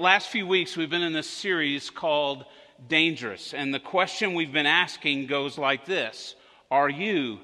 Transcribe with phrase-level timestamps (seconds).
[0.00, 2.46] Last few weeks, we've been in this series called
[2.88, 3.52] Dangerous.
[3.52, 6.36] And the question we've been asking goes like this
[6.70, 7.38] Are you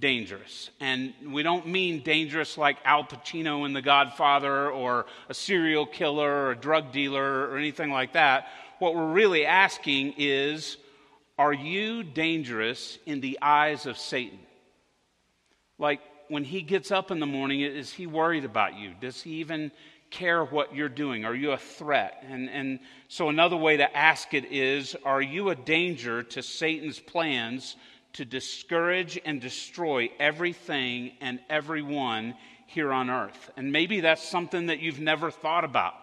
[0.00, 0.70] dangerous?
[0.80, 6.28] And we don't mean dangerous like Al Pacino in The Godfather or a serial killer
[6.28, 8.48] or a drug dealer or anything like that.
[8.80, 10.78] What we're really asking is
[11.38, 14.40] Are you dangerous in the eyes of Satan?
[15.78, 18.94] Like when he gets up in the morning, is he worried about you?
[19.00, 19.70] Does he even
[20.10, 21.24] care what you're doing?
[21.24, 22.24] Are you a threat?
[22.28, 26.98] And, and so, another way to ask it is Are you a danger to Satan's
[26.98, 27.76] plans
[28.14, 32.34] to discourage and destroy everything and everyone
[32.66, 33.50] here on earth?
[33.56, 35.94] And maybe that's something that you've never thought about.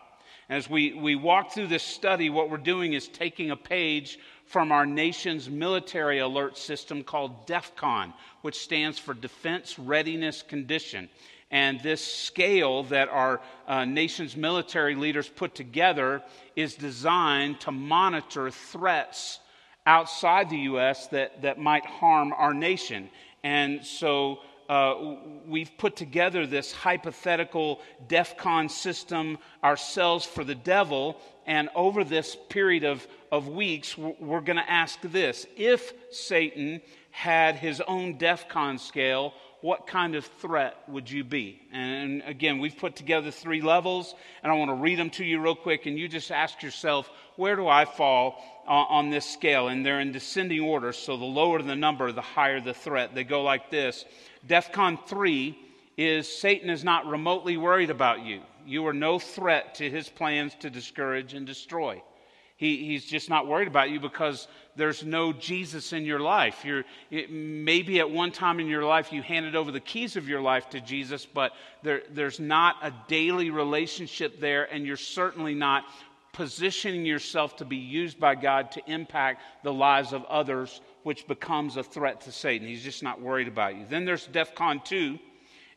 [0.49, 4.71] As we, we walk through this study, what we're doing is taking a page from
[4.71, 11.09] our nation's military alert system called DEFCON, which stands for Defense Readiness Condition.
[11.49, 16.21] And this scale that our uh, nation's military leaders put together
[16.55, 19.39] is designed to monitor threats
[19.85, 21.07] outside the U.S.
[21.07, 23.09] that, that might harm our nation.
[23.43, 31.21] And so uh, we've put together this hypothetical DEFCON system ourselves for the devil.
[31.45, 37.55] And over this period of, of weeks, we're going to ask this If Satan had
[37.55, 39.34] his own DEFCON scale,
[39.68, 41.62] what kind of threat would you be?
[41.73, 45.41] And again, we've put together three levels, and I want to read them to you
[45.41, 49.68] real quick, and you just ask yourself, where do I fall uh, on this scale?
[49.68, 53.13] And they're in descending order, so the lower the number, the higher the threat.
[53.13, 54.05] They go like this
[54.48, 55.60] DEFCON 3
[55.98, 58.43] is Satan is not remotely worried about you.
[58.65, 62.01] You are no threat to his plans to discourage and destroy.
[62.58, 66.66] He, he's just not worried about you because there's no Jesus in your life.
[66.66, 70.28] You're, it, maybe at one time in your life you handed over the keys of
[70.28, 71.53] your life to Jesus, but
[71.84, 75.85] there, there's not a daily relationship there, and you're certainly not
[76.34, 81.78] positioning yourself to be used by God to impact the lives of others, which becomes
[81.78, 82.68] a threat to Satan.
[82.68, 83.85] He's just not worried about you.
[83.88, 85.19] Then there's DEFCON 2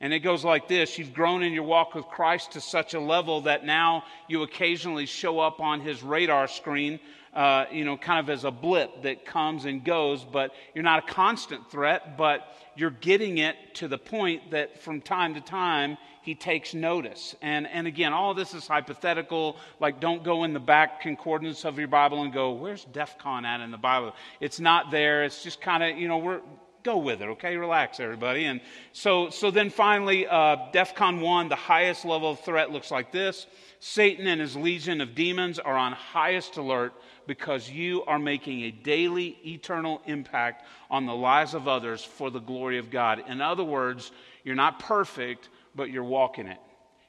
[0.00, 3.00] and it goes like this You've grown in your walk with Christ to such a
[3.00, 6.99] level that now you occasionally show up on his radar screen,
[7.34, 11.05] uh, you know, kind of as a blip that comes and goes, but you're not
[11.05, 15.99] a constant threat, but you're getting it to the point that from time to time
[16.22, 17.34] he takes notice.
[17.43, 19.56] And, and again, all this is hypothetical.
[19.81, 23.44] Like, don't go in the back concordance of your Bible and go, where's DEF CON
[23.44, 24.15] at in the Bible?
[24.41, 25.25] It's not there.
[25.25, 26.41] It's just kind of, you know, we're
[26.83, 27.57] go with it, okay?
[27.57, 28.45] Relax, everybody.
[28.45, 28.61] And
[28.93, 33.13] so, so then finally, uh, DEF CON 1, the highest level of threat looks like
[33.13, 33.47] this
[33.81, 36.93] Satan and his legion of demons are on highest alert
[37.27, 42.41] because you are making a daily, eternal impact on the lives of others for the
[42.41, 43.23] glory of God.
[43.29, 44.13] In other words,
[44.45, 46.59] you're not perfect, but you're walking it.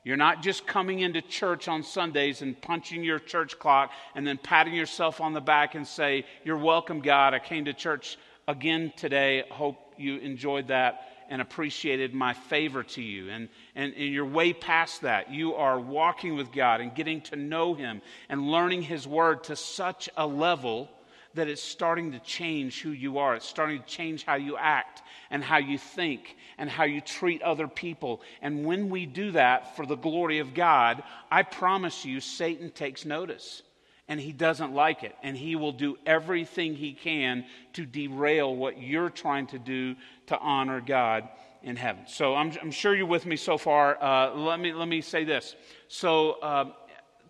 [0.04, 4.38] You're not just coming into church on Sundays and punching your church clock and then
[4.38, 7.36] patting yourself on the back and say, You're welcome, God.
[7.36, 9.44] I came to church again today.
[9.50, 13.30] Hope you enjoyed that and appreciated my favor to you.
[13.30, 15.32] And, and, and you're way past that.
[15.32, 19.56] You are walking with God and getting to know Him and learning His Word to
[19.56, 20.90] such a level
[21.34, 23.36] that it's starting to change who you are.
[23.36, 27.42] It's starting to change how you act and how you think and how you treat
[27.42, 28.22] other people.
[28.42, 31.02] And when we do that for the glory of God,
[31.32, 33.64] I promise you, Satan takes notice
[34.08, 35.16] and he doesn't like it.
[35.24, 39.96] And he will do everything he can to derail what you're trying to do
[40.28, 41.30] to honor God
[41.64, 42.04] in heaven.
[42.08, 44.02] So I'm, I'm sure you're with me so far.
[44.02, 45.56] Uh, let, me, let me say this.
[45.88, 46.72] So, uh,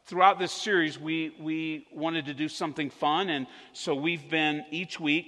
[0.06, 3.30] throughout this series, we, we wanted to do something fun.
[3.30, 5.26] And so we've been each week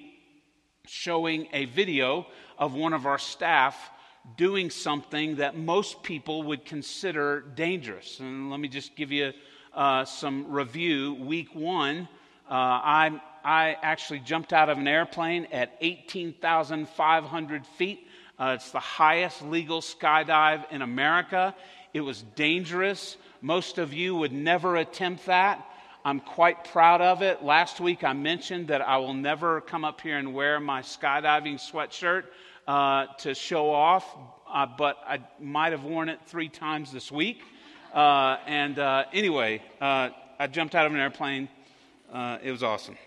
[0.86, 2.28] showing a video
[2.58, 3.92] of one of our staff
[4.38, 8.20] doing something that most people would consider dangerous.
[8.20, 9.34] And let me just give you
[9.74, 11.16] uh, some review.
[11.16, 12.08] Week one,
[12.50, 18.08] uh, I, I actually jumped out of an airplane at 18,500 feet.
[18.40, 21.56] Uh, it's the highest legal skydive in America.
[21.94, 23.18] It was dangerous.
[23.42, 25.66] Most of you would never attempt that.
[26.06, 27.44] I'm quite proud of it.
[27.44, 31.56] Last week I mentioned that I will never come up here and wear my skydiving
[31.56, 32.26] sweatshirt
[32.68, 34.06] uh, to show off,
[34.52, 37.44] uh, but I might have worn it three times this week.
[37.94, 40.10] Uh, and uh, anyway, uh,
[40.40, 41.48] I jumped out of an airplane.
[42.12, 42.98] Uh, it was awesome.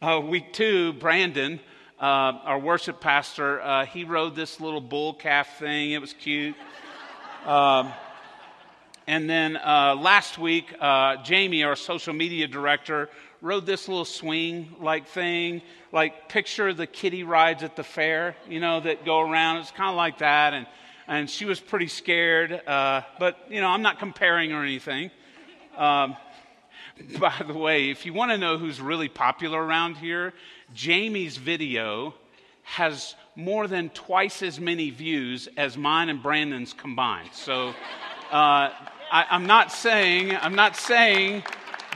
[0.00, 1.60] Uh, week two, Brandon,
[2.00, 5.92] uh, our worship pastor, he rode this little bull calf thing.
[5.92, 6.56] It was cute.
[7.46, 7.92] Um,
[9.06, 10.74] and then last week,
[11.22, 13.08] Jamie, our social media director,
[13.40, 15.62] rode this little swing like thing,
[15.92, 19.58] like picture the kiddie rides at the fair, you know, that go around.
[19.58, 20.52] It's kind of like that.
[20.52, 20.66] And
[21.08, 22.52] and she was pretty scared.
[22.66, 25.10] Uh, but, you know, I'm not comparing or anything.
[25.76, 26.16] Um,
[27.18, 30.34] By the way, if you want to know who's really popular around here,
[30.74, 32.14] Jamie's video
[32.62, 37.30] has more than twice as many views as mine and Brandon's combined.
[37.32, 37.68] So
[38.30, 38.70] uh,
[39.10, 41.44] I, am not saying I'm not saying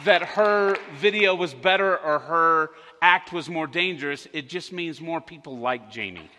[0.05, 2.71] that her video was better or her
[3.03, 4.27] act was more dangerous.
[4.33, 6.31] It just means more people like Jamie.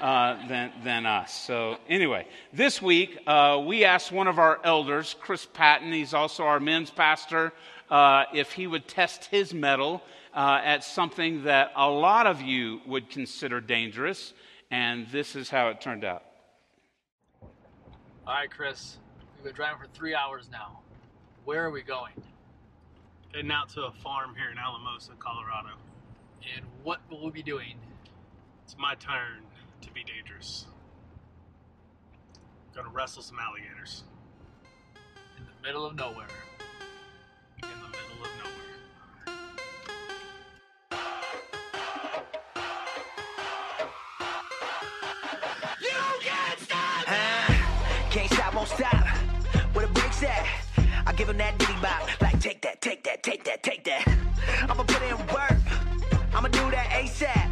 [0.00, 1.30] Uh, than, than us.
[1.30, 6.44] So, anyway, this week uh, we asked one of our elders, Chris Patton, he's also
[6.44, 7.52] our men's pastor,
[7.90, 10.02] uh, if he would test his mettle
[10.32, 14.32] uh, at something that a lot of you would consider dangerous,
[14.70, 16.22] and this is how it turned out.
[17.42, 17.48] All
[18.32, 18.96] right, Chris,
[19.36, 20.80] we've been driving for three hours now.
[21.44, 22.14] Where are we going?
[23.34, 25.76] Heading out to a farm here in Alamosa, Colorado.
[26.56, 27.74] And what will we be doing?
[28.64, 29.42] It's my turn
[29.82, 30.66] to be dangerous.
[32.74, 34.04] Gonna wrestle some alligators.
[35.38, 36.26] In the middle of nowhere.
[37.62, 38.70] In the middle of nowhere.
[46.22, 47.06] Can't stop
[48.10, 49.06] Can't stop, won't stop.
[49.74, 50.46] Where the brakes at?
[51.06, 52.20] I give him that diddy bop.
[52.20, 54.06] Like, take that, take that, take that, take that.
[54.62, 55.58] I'ma put in work.
[56.34, 57.49] I'ma do that ASAP.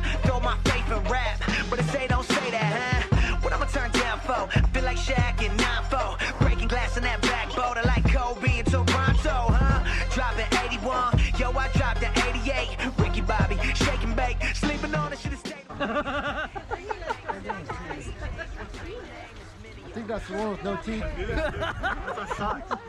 [20.09, 21.05] That's the one with no teeth.
[21.19, 22.81] that's a sock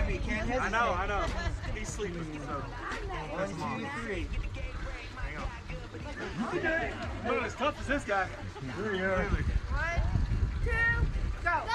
[0.00, 1.24] I know, I know.
[1.76, 2.52] He's sleeping, so.
[3.34, 4.28] One, two, three.
[7.24, 8.28] Not as tough as this guy.
[8.78, 9.24] There you go.
[11.44, 11.68] That's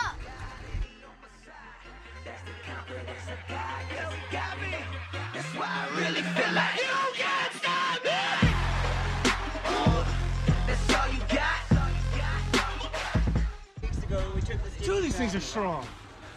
[15.24, 15.88] things are strong.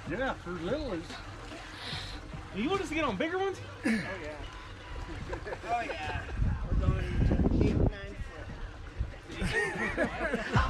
[0.08, 1.06] Yeah, for little ones.
[2.54, 3.58] You want us to get on bigger ones?
[3.84, 3.98] I'm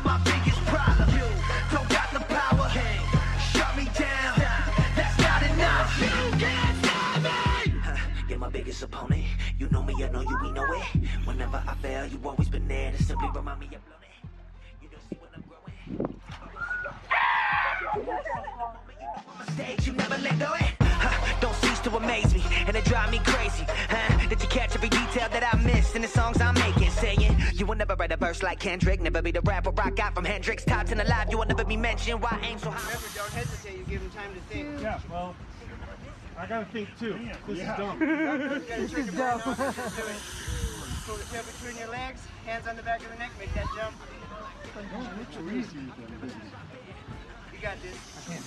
[0.03, 1.11] my biggest problem.
[1.11, 1.29] You
[1.71, 2.71] don't got the power.
[3.53, 4.39] Shut me down.
[4.97, 6.01] That's not enough.
[6.01, 7.73] You can't stop me.
[8.31, 9.25] You're my biggest opponent.
[9.59, 10.87] You know me, I know you, we know it.
[11.27, 13.96] Whenever I fail, you always been there to simply remind me of blown
[19.53, 20.53] Stage, you never let go.
[20.53, 20.71] Eh?
[21.41, 23.65] Don't cease to amaze me, and it drive me crazy.
[23.89, 24.29] Huh?
[24.29, 26.91] Did you catch every detail that I missed in the songs I'm making?
[26.91, 30.15] Saying you will never write a verse like Kendrick, never be the rapper rock out
[30.15, 30.65] from Hendrix.
[30.65, 32.21] Top 10 alive, you will never be mentioned.
[32.23, 32.87] Why aim so high?
[32.87, 33.79] Remember, don't hesitate.
[33.79, 34.83] You give them time to think.
[34.83, 35.35] Yeah, well,
[36.39, 37.19] I gotta think too.
[37.47, 37.99] This is dumb.
[37.99, 39.41] This is dumb.
[39.41, 39.55] Pull
[41.17, 43.95] the tail between your legs, hands on the back of the neck, make that jump.
[47.57, 47.97] You got this.
[47.97, 47.99] i
[48.33, 48.45] can't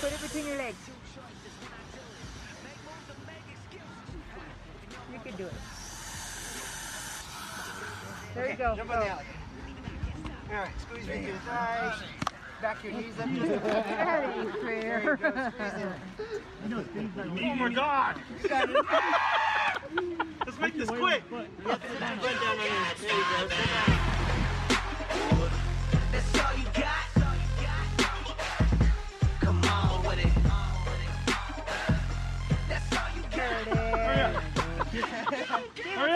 [0.00, 0.76] Put it between your legs.
[5.12, 5.52] You can do it.
[8.34, 8.74] There you go.
[8.76, 9.10] Jump on the Go.
[9.10, 9.24] alley.
[10.50, 12.02] All right, squeeze right through the thighs.
[12.60, 15.16] Back your knees up to the That ain't There you fair.
[15.16, 15.30] go.
[15.50, 15.82] Squeeze
[17.38, 17.50] in.
[17.50, 18.20] Oh my god!
[20.46, 21.22] Let's make this quick.
[21.30, 23.00] You have put your butt down on this.
[23.00, 23.22] There you
[23.86, 23.92] go.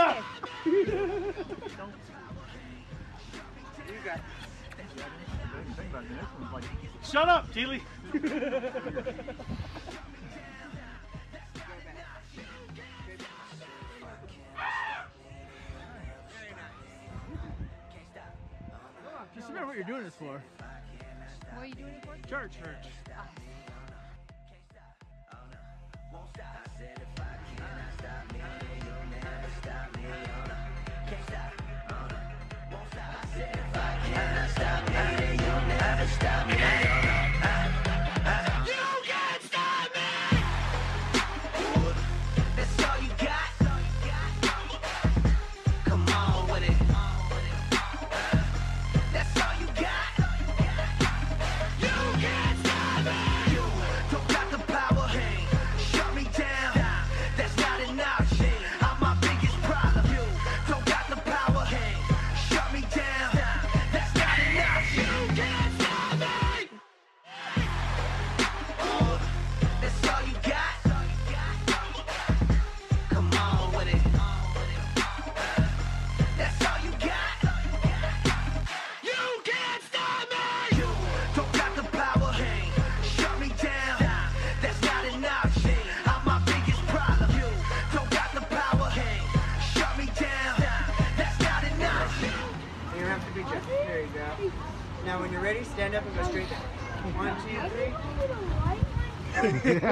[0.01, 0.23] Hurry!
[0.65, 0.83] You
[4.05, 4.21] got
[7.05, 7.83] Shut up, Keely.
[19.35, 20.43] Just remember what you're doing this for.
[21.55, 22.29] What are you doing it for?
[22.29, 22.87] Church, church.
[23.17, 23.40] Ah.
[36.19, 36.90] You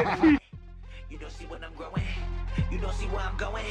[0.09, 2.03] You don't see when I'm growing.
[2.71, 3.65] You don't see where I'm going.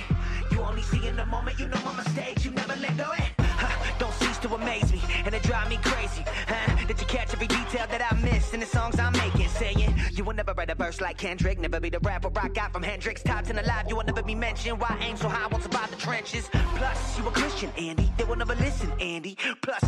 [0.51, 1.58] You only see in the moment.
[1.60, 2.46] You know my mistakes.
[2.46, 3.12] You never let go.
[3.13, 3.24] It.
[3.39, 6.24] Huh, don't cease to amaze me, and it drive me crazy.
[6.48, 6.86] Huh?
[6.88, 9.48] That you catch every detail that I miss in the songs I'm making.
[9.48, 11.60] Saying you will never write a verse like Kendrick.
[11.60, 13.24] Never be the rapper I got from Hendrix.
[13.24, 13.86] Top 10 alive.
[13.88, 14.79] You will never be mentioned.
[14.79, 15.48] Why aim so high?
[15.48, 16.50] Won't survive the trenches.
[16.51, 18.12] Plus, you a Christian, Andy.
[18.17, 19.38] They will never listen, Andy.
[19.63, 19.84] Plus,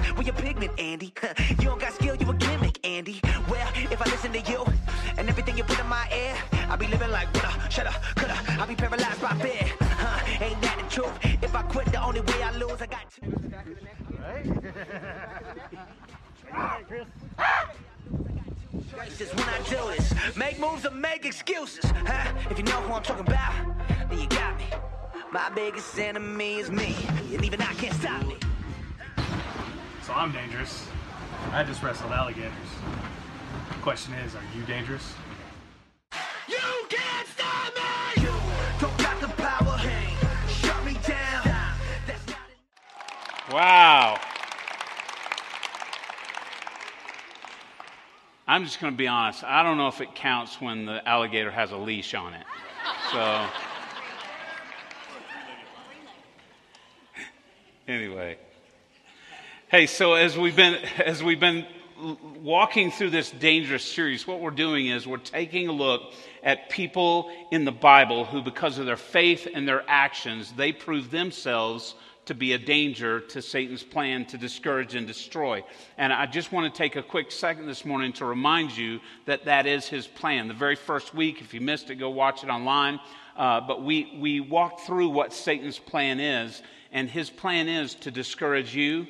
[18.99, 20.35] Gracious when I do this.
[20.35, 21.89] Make moves or make excuses.
[22.05, 22.33] Huh?
[22.51, 23.53] If you know who I'm talking about,
[24.09, 24.65] then you got me.
[25.31, 26.97] My biggest enemy is me,
[27.31, 28.35] and even I can't stop me.
[30.03, 30.85] So I'm dangerous.
[31.53, 32.51] I just wrestled alligators.
[33.69, 35.13] The Question is, are you dangerous?
[36.49, 36.57] You
[36.89, 38.21] can't stop me!
[38.21, 38.33] You
[38.81, 39.79] don't got the power.
[40.49, 41.73] Shut me down.
[42.05, 44.19] That's not Wow.
[48.49, 49.43] I'm just going to be honest.
[49.43, 52.43] I don't know if it counts when the alligator has a leash on it.
[53.11, 53.45] So,
[57.87, 58.39] anyway.
[59.67, 61.67] Hey, so as we've been as we've been
[62.41, 67.31] walking through this dangerous series, what we're doing is we're taking a look at people
[67.51, 71.93] in the Bible who, because of their faith and their actions, they prove themselves
[72.29, 75.63] to be a danger to Satan's plan to discourage and destroy.
[75.97, 79.45] And I just want to take a quick second this morning to remind you that
[79.45, 80.47] that is his plan.
[80.47, 82.99] The very first week, if you missed it, go watch it online.
[83.35, 88.11] Uh, but we, we walked through what Satan's plan is, and his plan is to
[88.11, 89.07] discourage you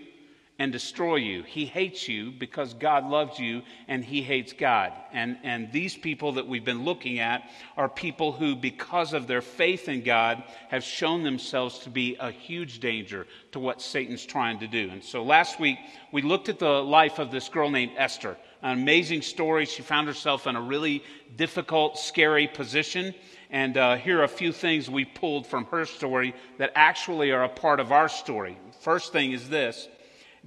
[0.59, 1.41] and destroy you.
[1.43, 4.91] He hates you because God loves you and he hates God.
[5.13, 9.41] And, and these people that we've been looking at are people who, because of their
[9.41, 14.59] faith in God, have shown themselves to be a huge danger to what Satan's trying
[14.59, 14.89] to do.
[14.91, 15.77] And so last week,
[16.11, 18.35] we looked at the life of this girl named Esther.
[18.61, 19.65] An amazing story.
[19.65, 21.01] She found herself in a really
[21.37, 23.15] difficult, scary position.
[23.49, 27.45] And uh, here are a few things we pulled from her story that actually are
[27.45, 28.57] a part of our story.
[28.81, 29.87] First thing is this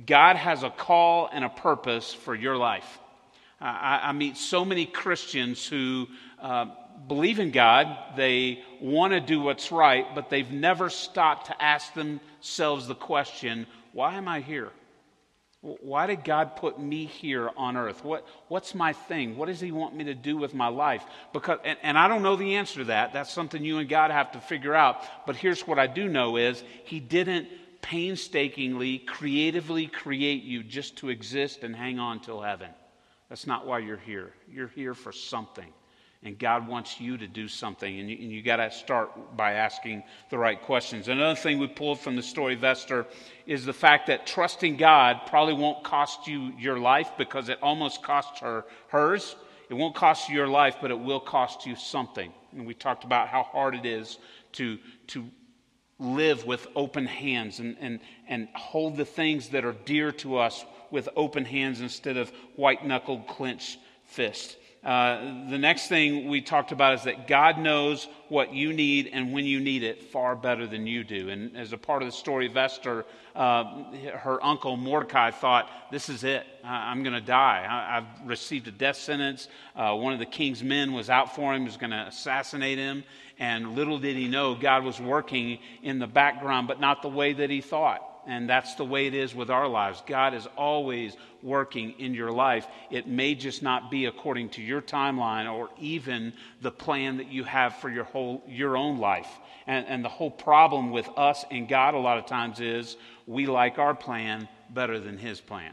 [0.06, 2.98] God has a call and a purpose for your life.
[3.60, 6.08] I, I meet so many Christians who
[6.40, 6.66] uh,
[7.06, 11.92] believe in God, they want to do what's right, but they've never stopped to ask
[11.94, 14.70] themselves the question why am I here?
[15.60, 18.04] Why did God put me here on earth?
[18.04, 19.36] What, what's my thing?
[19.36, 21.04] What does He want me to do with my life?
[21.32, 23.12] Because, and, and I don't know the answer to that.
[23.12, 25.02] That's something you and God have to figure out.
[25.24, 27.48] But here's what I do know is He didn't
[27.82, 32.70] painstakingly, creatively create you just to exist and hang on till heaven.
[33.28, 34.32] That's not why you're here.
[34.50, 35.72] You're here for something.
[36.24, 37.98] And God wants you to do something.
[37.98, 41.08] And you, you got to start by asking the right questions.
[41.08, 43.06] Another thing we pulled from the story of Esther
[43.44, 48.02] is the fact that trusting God probably won't cost you your life because it almost
[48.02, 49.34] cost her hers.
[49.68, 52.32] It won't cost you your life, but it will cost you something.
[52.52, 54.18] And we talked about how hard it is
[54.52, 55.26] to, to
[56.02, 60.64] live with open hands and, and, and hold the things that are dear to us
[60.90, 64.56] with open hands instead of white knuckled clenched fists.
[64.84, 69.32] Uh, the next thing we talked about is that God knows what you need and
[69.32, 71.28] when you need it far better than you do.
[71.28, 73.04] And as a part of the story of Esther,
[73.36, 73.84] uh,
[74.18, 76.44] her uncle Mordecai thought, This is it.
[76.64, 77.64] I'm going to die.
[77.68, 79.46] I, have received a death sentence.
[79.76, 83.04] Uh, one of the king's men was out for him, was going to assassinate him.
[83.38, 87.32] And little did he know, God was working in the background, but not the way
[87.34, 88.11] that he thought.
[88.26, 90.02] And that's the way it is with our lives.
[90.06, 92.66] God is always working in your life.
[92.90, 97.44] It may just not be according to your timeline or even the plan that you
[97.44, 99.28] have for your whole your own life.
[99.66, 103.46] And, and the whole problem with us and God a lot of times is we
[103.46, 105.72] like our plan better than his plan.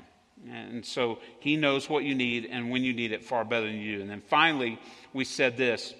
[0.50, 3.75] And so he knows what you need and when you need it far better than
[3.75, 4.01] you do.
[4.01, 4.79] And then finally,
[5.13, 5.94] we said this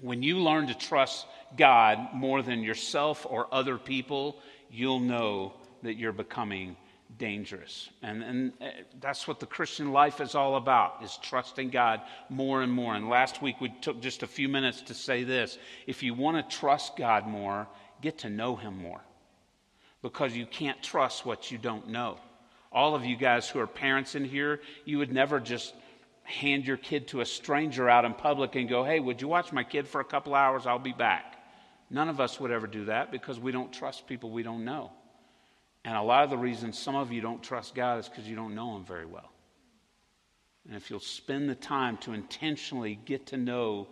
[0.00, 1.26] when you learn to trust
[1.56, 4.38] God more than yourself or other people,
[4.70, 5.54] you'll know
[5.84, 6.76] that you're becoming
[7.18, 7.90] dangerous.
[8.02, 8.66] And, and uh,
[9.00, 12.94] that's what the Christian life is all about, is trusting God more and more.
[12.94, 15.58] And last week we took just a few minutes to say this.
[15.86, 17.68] If you want to trust God more,
[18.00, 19.00] get to know him more.
[20.02, 22.18] Because you can't trust what you don't know.
[22.72, 25.72] All of you guys who are parents in here, you would never just
[26.24, 29.52] hand your kid to a stranger out in public and go, hey, would you watch
[29.52, 30.66] my kid for a couple hours?
[30.66, 31.36] I'll be back.
[31.90, 34.90] None of us would ever do that because we don't trust people we don't know.
[35.84, 38.36] And a lot of the reasons some of you don't trust God is because you
[38.36, 39.30] don't know Him very well.
[40.66, 43.88] and if you'll spend the time to intentionally get to know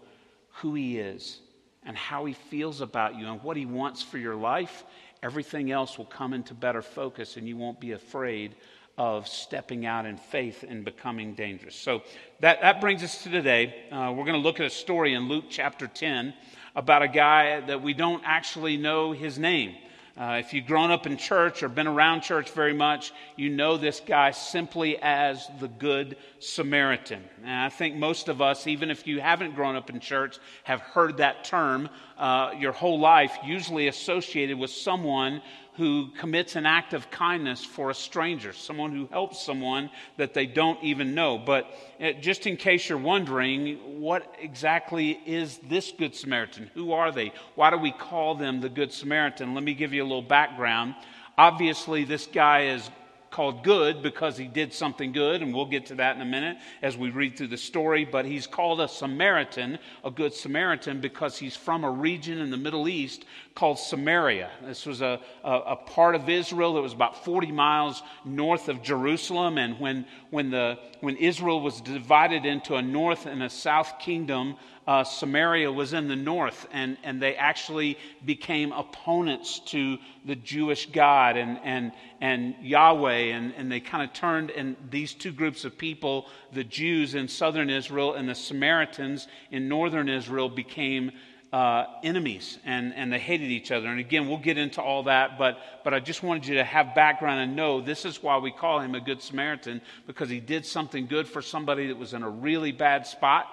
[0.54, 1.40] who He is
[1.84, 4.84] and how He feels about you and what He wants for your life,
[5.22, 8.54] everything else will come into better focus and you won't be afraid
[8.99, 11.75] of stepping out in faith and becoming dangerous.
[11.75, 12.02] So
[12.40, 13.75] that, that brings us to today.
[13.90, 16.34] Uh, we're going to look at a story in Luke chapter 10
[16.76, 19.75] about a guy that we don't actually know his name.
[20.14, 23.78] Uh, if you've grown up in church or been around church very much, you know
[23.78, 27.25] this guy simply as the Good Samaritan.
[27.42, 30.81] And I think most of us, even if you haven't grown up in church, have
[30.81, 31.88] heard that term
[32.19, 35.40] uh, your whole life, usually associated with someone
[35.76, 39.88] who commits an act of kindness for a stranger, someone who helps someone
[40.18, 41.38] that they don't even know.
[41.38, 41.66] But
[41.98, 46.70] uh, just in case you're wondering, what exactly is this Good Samaritan?
[46.74, 47.32] Who are they?
[47.54, 49.54] Why do we call them the Good Samaritan?
[49.54, 50.94] Let me give you a little background.
[51.38, 52.90] Obviously, this guy is
[53.32, 56.58] called good because he did something good, and we'll get to that in a minute
[56.82, 58.04] as we read through the story.
[58.04, 62.56] But he's called a Samaritan, a good Samaritan, because he's from a region in the
[62.56, 63.24] Middle East
[63.54, 64.50] called Samaria.
[64.64, 68.82] This was a, a, a part of Israel that was about 40 miles north of
[68.82, 69.59] Jerusalem.
[69.59, 74.56] And when, when, the, when Israel was divided into a north and a south kingdom,
[74.87, 80.87] uh, Samaria was in the north, and, and they actually became opponents to the Jewish
[80.87, 85.64] God and, and, and Yahweh, and, and they kind of turned, and these two groups
[85.64, 91.12] of people, the Jews in southern Israel and the Samaritans in northern Israel, became
[91.52, 93.88] uh, enemies and, and they hated each other.
[93.88, 96.94] And again, we'll get into all that, but, but I just wanted you to have
[96.94, 100.64] background and know this is why we call him a Good Samaritan, because he did
[100.64, 103.46] something good for somebody that was in a really bad spot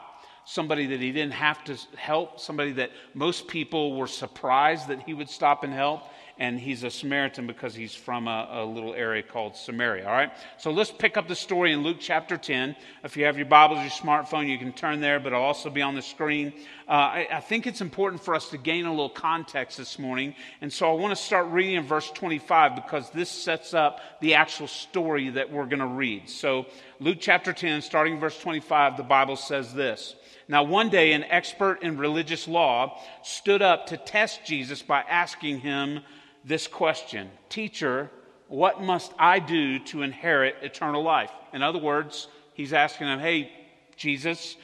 [0.46, 5.14] somebody that he didn't have to help, somebody that most people were surprised that he
[5.14, 6.02] would stop and help.
[6.40, 10.08] And he's a Samaritan because he's from a, a, little area called Samaria.
[10.08, 10.32] All right?
[10.58, 12.78] So let's pick up the story in Luke chapter 10.
[13.04, 15.82] If you have your Bibles, your smartphone, you can turn there, but it'll also be
[15.82, 16.54] on the screen.
[16.88, 20.34] Uh, I, I think it's important for us to gain a little context this morning.
[20.62, 24.36] And so I want to start reading in verse 25 because this sets up the
[24.36, 26.30] actual story that we're going to read.
[26.30, 26.68] So,
[27.02, 30.16] Luke chapter 10, starting verse 25, the Bible says this.
[30.50, 35.60] Now, one day, an expert in religious law stood up to test Jesus by asking
[35.60, 36.00] him
[36.44, 38.10] this question Teacher,
[38.48, 41.32] what must I do to inherit eternal life?
[41.54, 43.52] In other words, he's asking them, Hey,
[43.96, 44.56] Jesus,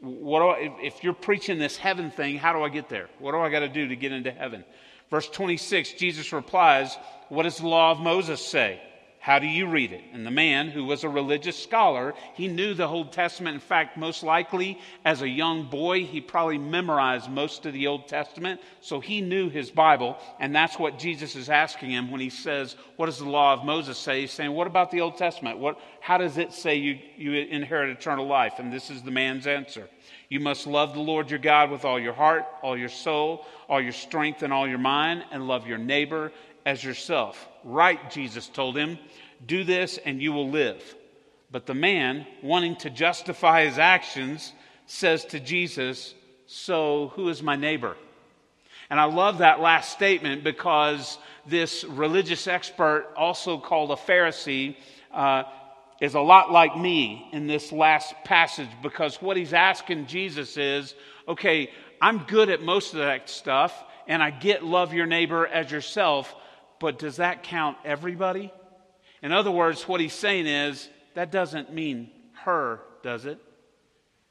[0.00, 3.08] what I, if you're preaching this heaven thing, how do I get there?
[3.18, 4.64] What do I got to do to get into heaven?
[5.10, 6.96] Verse 26, Jesus replies,
[7.28, 8.80] What does the law of Moses say?
[9.22, 10.00] How do you read it?
[10.14, 13.52] And the man, who was a religious scholar, he knew the Old Testament.
[13.52, 18.08] In fact, most likely, as a young boy, he probably memorized most of the Old
[18.08, 18.62] Testament.
[18.80, 20.16] So he knew his Bible.
[20.38, 23.62] And that's what Jesus is asking him when he says, What does the law of
[23.62, 24.22] Moses say?
[24.22, 25.58] He's saying, What about the Old Testament?
[25.58, 28.54] What, how does it say you, you inherit eternal life?
[28.56, 29.86] And this is the man's answer.
[30.30, 33.82] You must love the Lord your God with all your heart, all your soul, all
[33.82, 36.32] your strength, and all your mind, and love your neighbor
[36.64, 37.48] as yourself.
[37.64, 38.98] Right, Jesus told him,
[39.46, 40.82] do this and you will live.
[41.50, 44.52] But the man, wanting to justify his actions,
[44.86, 46.14] says to Jesus,
[46.46, 47.96] So who is my neighbor?
[48.88, 54.76] And I love that last statement because this religious expert, also called a Pharisee,
[55.12, 55.44] uh,
[56.00, 60.94] is a lot like me in this last passage because what he's asking Jesus is
[61.28, 61.70] okay,
[62.00, 66.34] I'm good at most of that stuff, and I get love your neighbor as yourself,
[66.80, 68.52] but does that count everybody?
[69.22, 72.10] In other words, what he's saying is that doesn't mean
[72.42, 73.38] her, does it?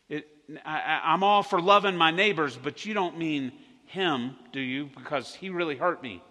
[0.09, 0.27] it
[0.65, 3.53] I, I'm all for loving my neighbors, but you don't mean
[3.85, 4.89] him, do you?
[4.97, 6.21] Because he really hurt me.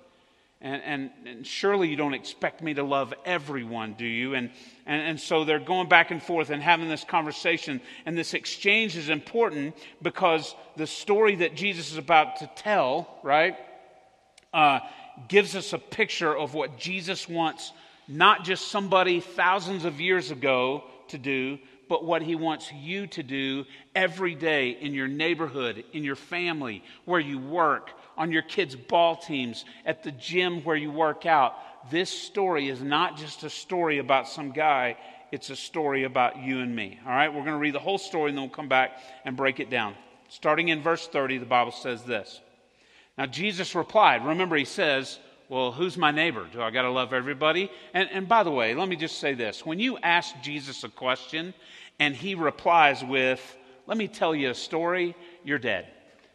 [0.61, 4.35] And, and, and, surely you don't expect me to love everyone, do you?
[4.35, 4.51] And,
[4.87, 7.81] and, and so they're going back and forth and having this conversation.
[8.05, 13.57] And this exchange is important because the story that Jesus is about to tell, right,
[14.53, 14.81] uh,
[15.27, 17.73] gives us a picture of what Jesus wants
[18.09, 23.23] not just somebody thousands of years ago to do, but what he wants you to
[23.23, 28.75] do every day in your neighborhood, in your family, where you work, on your kids'
[28.75, 31.55] ball teams, at the gym where you work out.
[31.91, 34.97] This story is not just a story about some guy,
[35.31, 36.99] it's a story about you and me.
[37.07, 39.37] All right, we're going to read the whole story and then we'll come back and
[39.37, 39.95] break it down.
[40.29, 42.41] Starting in verse 30, the Bible says this.
[43.19, 46.47] Now, Jesus replied, remember, he says, Well, who's my neighbor?
[46.53, 47.71] Do I got to love everybody?
[47.93, 49.67] And, and by the way, let me just say this.
[49.67, 51.53] When you ask Jesus a question
[51.99, 53.57] and he replies with,
[53.89, 55.89] Let me tell you a story, you're dead.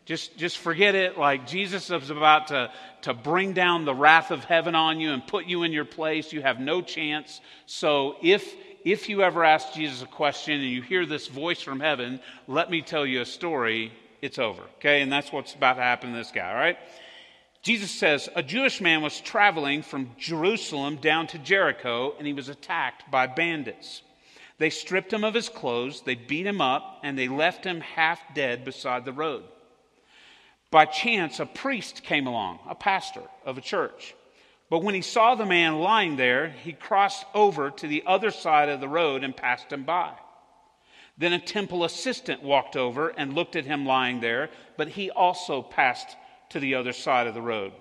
[0.05, 1.17] Just, just forget it.
[1.17, 2.69] Like Jesus is about to,
[3.03, 6.33] to bring down the wrath of heaven on you and put you in your place.
[6.33, 7.39] You have no chance.
[7.65, 11.79] So if if you ever ask Jesus a question and you hear this voice from
[11.79, 13.93] heaven, let me tell you a story,
[14.23, 14.63] it's over.
[14.77, 15.01] Okay?
[15.01, 16.77] And that's what's about to happen to this guy, all right?
[17.61, 22.47] Jesus says, A Jewish man was traveling from Jerusalem down to Jericho, and he was
[22.47, 24.01] attacked by bandits.
[24.59, 28.21] They stripped him of his clothes, they beat him up, and they left him half
[28.33, 29.43] dead beside the road.
[30.71, 34.15] By chance, a priest came along, a pastor of a church.
[34.69, 38.69] But when he saw the man lying there, he crossed over to the other side
[38.69, 40.13] of the road and passed him by.
[41.17, 45.61] Then a temple assistant walked over and looked at him lying there, but he also
[45.61, 46.15] passed
[46.49, 47.73] to the other side of the road.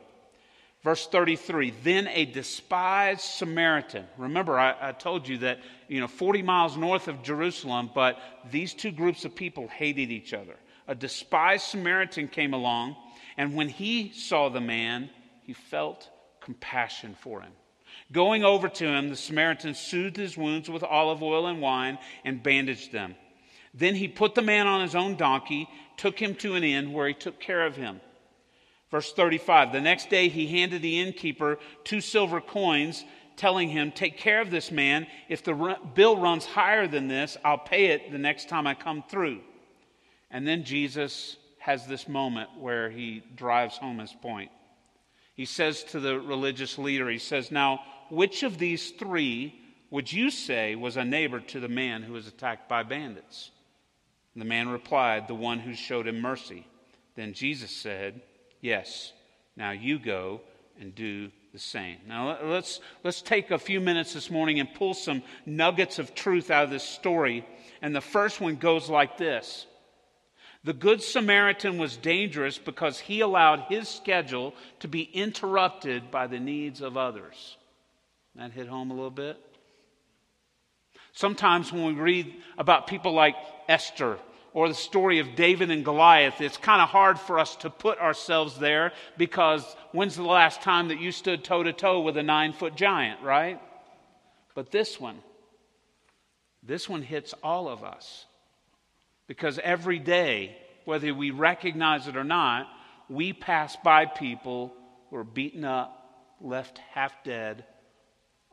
[0.83, 4.07] Verse 33 Then a despised Samaritan.
[4.19, 8.19] Remember, I, I, told you that, you know, 40 miles north of Jerusalem, but
[8.51, 10.57] these two groups of people hated each other.
[10.89, 12.97] A despised Samaritan came along,
[13.37, 15.09] and when he saw the man,
[15.45, 17.53] he felt compassion for him.
[18.11, 22.43] Going over to him, the Samaritan soothed his wounds with olive oil and wine and
[22.43, 23.15] bandaged them.
[23.75, 27.09] Then he put the man on his own donkey, took him to an inn where
[27.09, 28.01] he took care of him.
[28.91, 33.05] Verse 35 The next day he handed the innkeeper two silver coins,
[33.37, 35.07] telling him, Take care of this man.
[35.29, 39.03] If the bill runs higher than this, I'll pay it the next time I come
[39.09, 39.41] through.
[40.31, 44.51] And then Jesus has this moment where he drives home his point.
[45.35, 47.81] He says to the religious leader, He says, Now,
[48.11, 49.59] which of these three
[49.91, 53.52] would you say was a neighbor to the man who was attacked by bandits?
[54.35, 56.67] The man replied, The one who showed him mercy.
[57.17, 58.23] Then Jesus said,
[58.61, 59.13] Yes,
[59.57, 60.41] now you go
[60.81, 61.99] and do the same.
[62.09, 66.51] Now let's, let's take a few minutes this morning and pull some nuggets of truth
[66.51, 67.47] out of this story.
[67.83, 69.67] And the first one goes like this
[70.65, 76.41] The Good Samaritan was dangerous because he allowed his schedule to be interrupted by the
[76.41, 77.59] needs of others.
[78.35, 79.39] That hit home a little bit?
[81.13, 83.37] Sometimes when we read about people like
[83.69, 84.19] Esther
[84.55, 87.99] or the story of David and Goliath, it's kind of hard for us to put
[87.99, 92.23] ourselves there because when's the last time that you stood toe to toe with a
[92.23, 93.61] nine foot giant, right?
[94.55, 95.19] But this one,
[96.63, 98.27] this one hits all of us.
[99.27, 102.69] Because every day, whether we recognize it or not,
[103.09, 104.75] we pass by people
[105.09, 107.65] who are beaten up, left half dead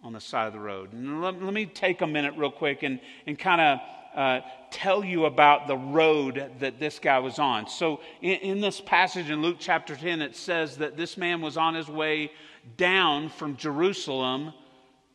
[0.03, 0.93] on the side of the road.
[0.93, 3.79] And let, let me take a minute, real quick, and, and kind of
[4.15, 7.67] uh, tell you about the road that this guy was on.
[7.67, 11.57] So, in, in, this passage in Luke chapter 10, it says that this man was
[11.57, 12.31] on his way
[12.77, 14.53] down from Jerusalem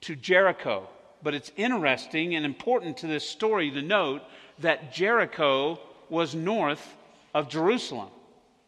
[0.03, 0.89] to Jericho.
[1.23, 4.23] But it's interesting and important to this story to note
[4.61, 6.97] that Jericho was north
[7.33, 8.11] of Jerusalem.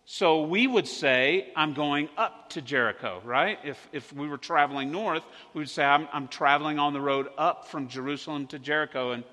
[0.06, 3.58] So we would say, I'm going up to Jericho, right?
[3.64, 7.28] If, if we were traveling north, we would say, I'm, I'm traveling on the road
[7.36, 9.12] up from Jerusalem to Jericho.
[9.12, 9.24] And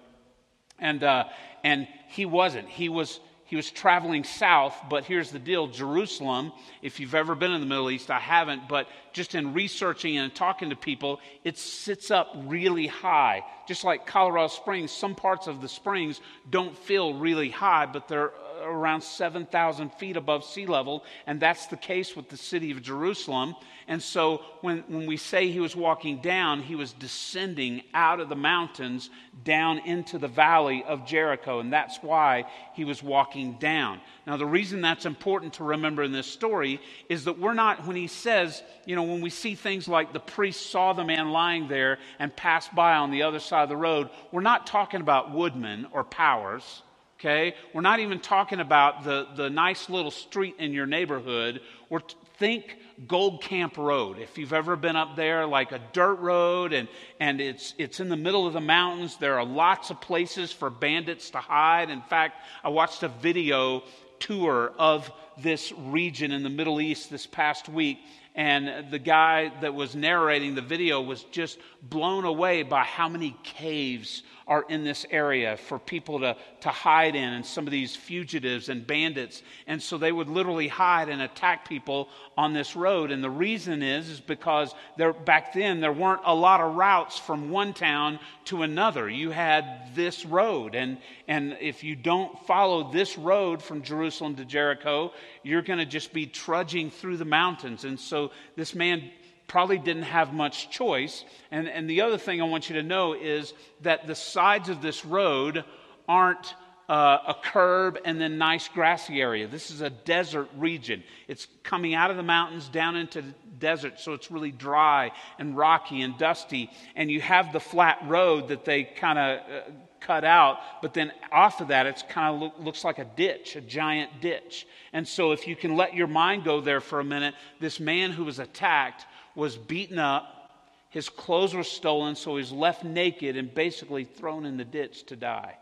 [0.79, 1.25] and, uh,
[1.63, 2.67] and he wasn't.
[2.67, 7.51] He was, he was traveling south, but here's the deal Jerusalem, if you've ever been
[7.51, 11.57] in the Middle East, I haven't, but just in researching and talking to people, it
[11.57, 13.43] sits up really high.
[13.67, 18.31] Just like Colorado Springs, some parts of the springs don't feel really high, but they're
[18.63, 23.55] around 7,000 feet above sea level, and that's the case with the city of Jerusalem.
[23.87, 28.29] And so when, when we say he was walking down, he was descending out of
[28.29, 29.09] the mountains
[29.43, 33.99] down into the valley of Jericho, and that's why he was walking down.
[34.25, 37.97] Now, the reason that's important to remember in this story is that we're not, when
[37.97, 41.67] he says, you know, when we see things like the priest saw the man lying
[41.67, 45.33] there and passed by on the other side of the road, we're not talking about
[45.33, 46.83] woodmen or powers
[47.23, 47.55] okay?
[47.73, 51.61] We're not even talking about the, the nice little street in your neighborhood.
[51.89, 52.01] We're
[52.37, 54.19] think Gold Camp Road.
[54.19, 58.09] If you've ever been up there, like a dirt road, and, and it's, it's in
[58.09, 61.89] the middle of the mountains, there are lots of places for bandits to hide.
[61.89, 63.83] In fact, I watched a video
[64.19, 67.99] tour of this region in the Middle East this past week,
[68.35, 73.35] and the guy that was narrating the video was just blown away by how many
[73.43, 77.95] caves are in this area for people to, to hide in, and some of these
[77.95, 79.41] fugitives and bandits.
[79.67, 83.11] And so they would literally hide and attack people on this road.
[83.11, 87.17] And the reason is, is because there, back then there weren't a lot of routes
[87.17, 89.09] from one town to another.
[89.09, 90.75] You had this road.
[90.75, 95.85] And, and if you don't follow this road from Jerusalem to Jericho, you're going to
[95.85, 97.85] just be trudging through the mountains.
[97.85, 99.09] And so this man
[99.53, 101.23] probably didn't have much choice.
[101.51, 104.81] And, and the other thing I want you to know is that the sides of
[104.81, 105.63] this road
[106.07, 106.55] aren't
[106.89, 109.47] uh, a curb, and then nice grassy area.
[109.47, 111.03] This is a desert region.
[111.27, 115.55] It's coming out of the mountains down into the desert, so it's really dry and
[115.55, 116.71] rocky and dusty.
[116.95, 119.61] And you have the flat road that they kind of uh,
[120.01, 123.55] cut out, but then off of that, it's kind of look, looks like a ditch,
[123.55, 124.65] a giant ditch.
[124.93, 128.09] And so, if you can let your mind go there for a minute, this man
[128.09, 130.51] who was attacked was beaten up.
[130.89, 135.15] His clothes were stolen, so he's left naked and basically thrown in the ditch to
[135.15, 135.57] die.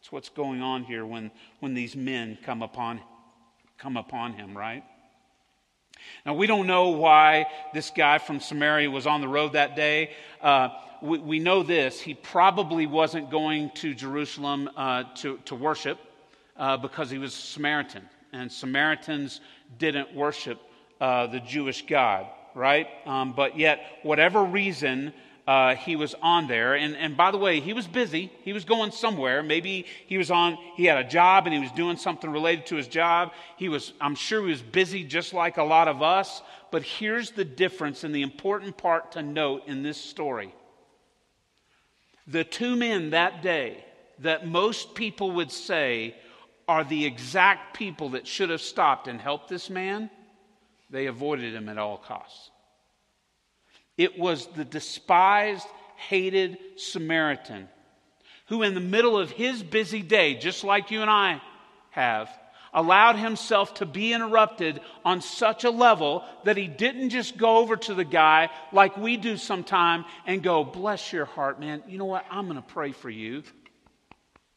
[0.00, 3.00] That's what's going on here when, when these men come upon,
[3.78, 4.84] come upon him, right?
[6.24, 10.10] Now, we don't know why this guy from Samaria was on the road that day.
[10.40, 10.70] Uh,
[11.02, 15.98] we, we, know this he probably wasn't going to Jerusalem uh, to, to worship
[16.56, 18.08] uh, because he was Samaritan.
[18.32, 19.40] And Samaritans
[19.78, 20.60] didn't worship
[21.00, 22.88] uh, the Jewish God, right?
[23.06, 25.12] Um, but yet, whatever reason,
[25.46, 26.74] uh, he was on there.
[26.74, 28.30] And, and by the way, he was busy.
[28.42, 29.42] He was going somewhere.
[29.42, 32.76] Maybe he was on, he had a job and he was doing something related to
[32.76, 33.32] his job.
[33.56, 36.42] He was, I'm sure he was busy just like a lot of us.
[36.70, 40.54] But here's the difference and the important part to note in this story.
[42.26, 43.84] The two men that day
[44.20, 46.14] that most people would say
[46.68, 50.08] are the exact people that should have stopped and helped this man,
[50.90, 52.50] they avoided him at all costs.
[53.96, 57.68] It was the despised, hated Samaritan
[58.50, 61.40] who, in the middle of his busy day, just like you and I
[61.90, 62.28] have,
[62.74, 67.76] allowed himself to be interrupted on such a level that he didn't just go over
[67.76, 71.84] to the guy like we do sometime and go, Bless your heart, man.
[71.86, 72.26] You know what?
[72.28, 73.44] I'm going to pray for you.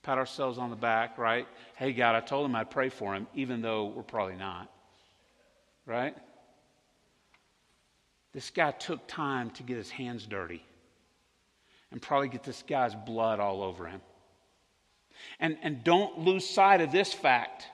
[0.01, 1.47] Pat ourselves on the back, right?
[1.75, 4.72] Hey, God, I told him I'd pray for him, even though we're probably not.
[5.85, 6.15] Right?
[8.33, 10.65] This guy took time to get his hands dirty
[11.91, 14.01] and probably get this guy's blood all over him.
[15.39, 17.67] And, and don't lose sight of this fact.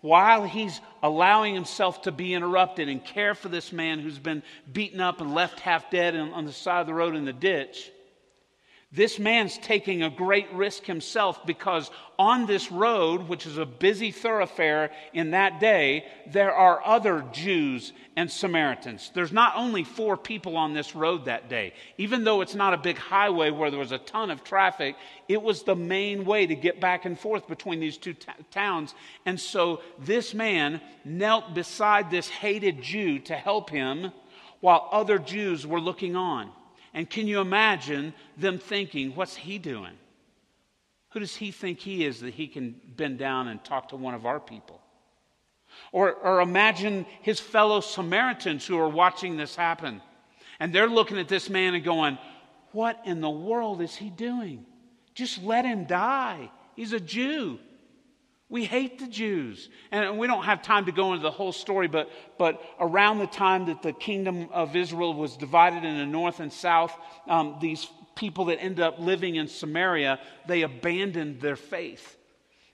[0.00, 4.42] While he's allowing himself to be interrupted and care for this man who's been
[4.72, 7.90] beaten up and left half dead on the side of the road in the ditch,
[8.92, 14.10] this man's taking a great risk himself because on this road, which is a busy
[14.10, 19.12] thoroughfare in that day, there are other Jews and Samaritans.
[19.14, 21.72] There's not only four people on this road that day.
[21.98, 24.96] Even though it's not a big highway where there was a ton of traffic,
[25.28, 28.92] it was the main way to get back and forth between these two t- towns.
[29.24, 34.10] And so this man knelt beside this hated Jew to help him
[34.58, 36.50] while other Jews were looking on.
[36.92, 39.92] And can you imagine them thinking, what's he doing?
[41.10, 44.14] Who does he think he is that he can bend down and talk to one
[44.14, 44.80] of our people?
[45.92, 50.02] Or, or imagine his fellow Samaritans who are watching this happen.
[50.58, 52.18] And they're looking at this man and going,
[52.72, 54.66] What in the world is he doing?
[55.14, 56.50] Just let him die.
[56.76, 57.58] He's a Jew.
[58.50, 59.70] We hate the Jews.
[59.92, 63.28] And we don't have time to go into the whole story, but, but around the
[63.28, 66.94] time that the kingdom of Israel was divided into north and south,
[67.28, 67.86] um, these
[68.16, 72.16] people that ended up living in Samaria, they abandoned their faith.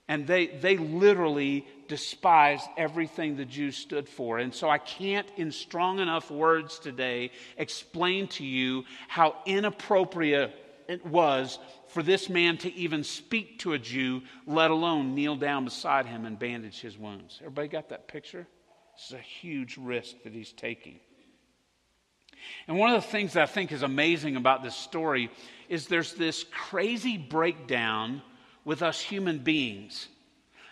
[0.09, 4.39] And they, they literally despised everything the Jews stood for.
[4.39, 10.55] And so I can't, in strong enough words today, explain to you how inappropriate
[10.87, 15.65] it was for this man to even speak to a Jew, let alone kneel down
[15.65, 17.37] beside him and bandage his wounds.
[17.41, 18.47] Everybody got that picture?
[18.95, 20.99] This is a huge risk that he's taking.
[22.67, 25.29] And one of the things that I think is amazing about this story
[25.69, 28.21] is there's this crazy breakdown
[28.65, 30.07] with us human beings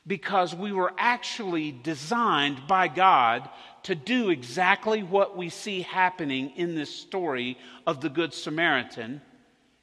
[0.08, 3.50] because we were actually designed by God
[3.84, 9.22] to do exactly what we see happening in this story of the Good Samaritan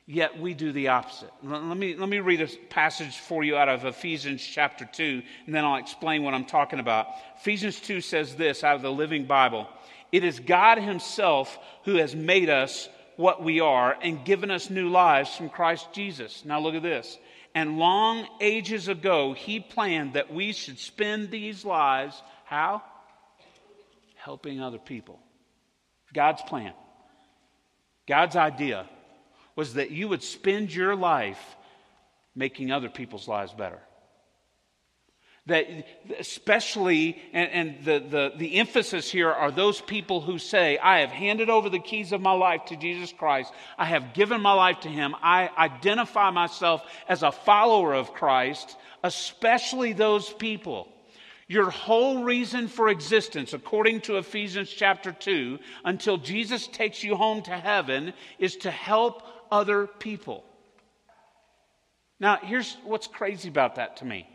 [0.06, 1.30] yet we do the opposite.
[1.42, 5.54] Let me, let me read a passage for you out of Ephesians chapter 2, and
[5.54, 7.06] then I'll explain what I'm talking about.
[7.38, 9.68] Ephesians 2 says this out of the Living Bible
[10.10, 14.88] It is God Himself who has made us what we are and given us new
[14.88, 16.44] lives from Christ Jesus.
[16.44, 17.18] Now look at this.
[17.54, 22.82] And long ages ago, He planned that we should spend these lives, how?
[24.16, 25.20] Helping other people.
[26.12, 26.72] God's plan,
[28.06, 28.86] God's idea
[29.56, 31.56] was that you would spend your life
[32.34, 33.80] making other people's lives better.
[35.46, 35.66] That
[36.20, 41.10] especially, and, and the, the, the emphasis here are those people who say, I have
[41.10, 43.52] handed over the keys of my life to Jesus Christ.
[43.76, 45.16] I have given my life to Him.
[45.20, 50.88] I identify myself as a follower of Christ, especially those people.
[51.48, 57.42] Your whole reason for existence, according to Ephesians chapter 2, until Jesus takes you home
[57.42, 60.42] to heaven, is to help other people.
[62.18, 64.26] Now, here's what's crazy about that to me.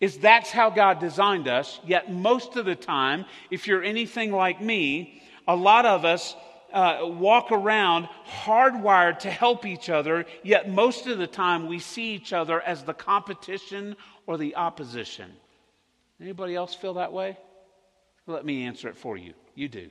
[0.00, 1.80] is that's how God designed us.
[1.86, 6.36] Yet, most of the time, if you're anything like me, a lot of us
[6.72, 8.08] uh, walk around
[8.44, 12.82] hardwired to help each other, yet, most of the time, we see each other as
[12.82, 15.32] the competition or the opposition.
[16.20, 17.38] Anybody else feel that way?
[18.26, 19.34] Let me answer it for you.
[19.54, 19.90] You do.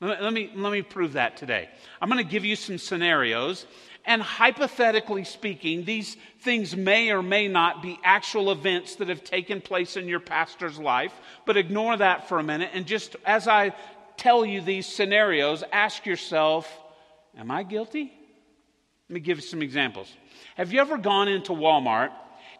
[0.00, 1.68] Let me, let me, prove that today.
[2.00, 3.66] I'm going to give you some scenarios,
[4.04, 9.60] and hypothetically speaking, these things may or may not be actual events that have taken
[9.60, 11.12] place in your pastor's life,
[11.46, 12.70] but ignore that for a minute.
[12.74, 13.74] And just as I
[14.16, 16.72] tell you these scenarios, ask yourself,
[17.36, 18.12] Am I guilty?
[19.08, 20.12] Let me give you some examples.
[20.56, 22.10] Have you ever gone into Walmart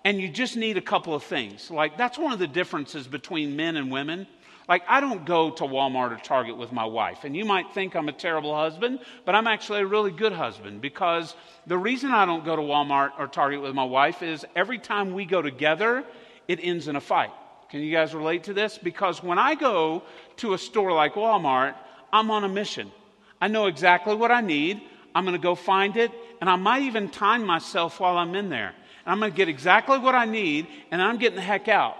[0.05, 1.71] and you just need a couple of things?
[1.71, 4.27] Like, that's one of the differences between men and women.
[4.69, 7.25] Like, I don't go to Walmart or Target with my wife.
[7.25, 10.83] And you might think I'm a terrible husband, but I'm actually a really good husband
[10.83, 11.35] because
[11.67, 15.15] the reason I don't go to Walmart or Target with my wife is every time
[15.15, 16.05] we go together,
[16.47, 17.31] it ends in a fight.
[17.71, 18.77] Can you guys relate to this?
[18.77, 20.03] Because when I go
[20.37, 21.75] to a store like Walmart,
[22.13, 22.93] I'm on a mission.
[23.41, 24.83] I know exactly what I need.
[25.15, 28.51] I'm going to go find it, and I might even time myself while I'm in
[28.51, 28.69] there.
[28.69, 31.97] And I'm going to get exactly what I need, and I'm getting the heck out.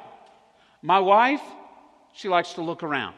[0.83, 1.43] My wife,
[2.19, 3.15] she likes to look around.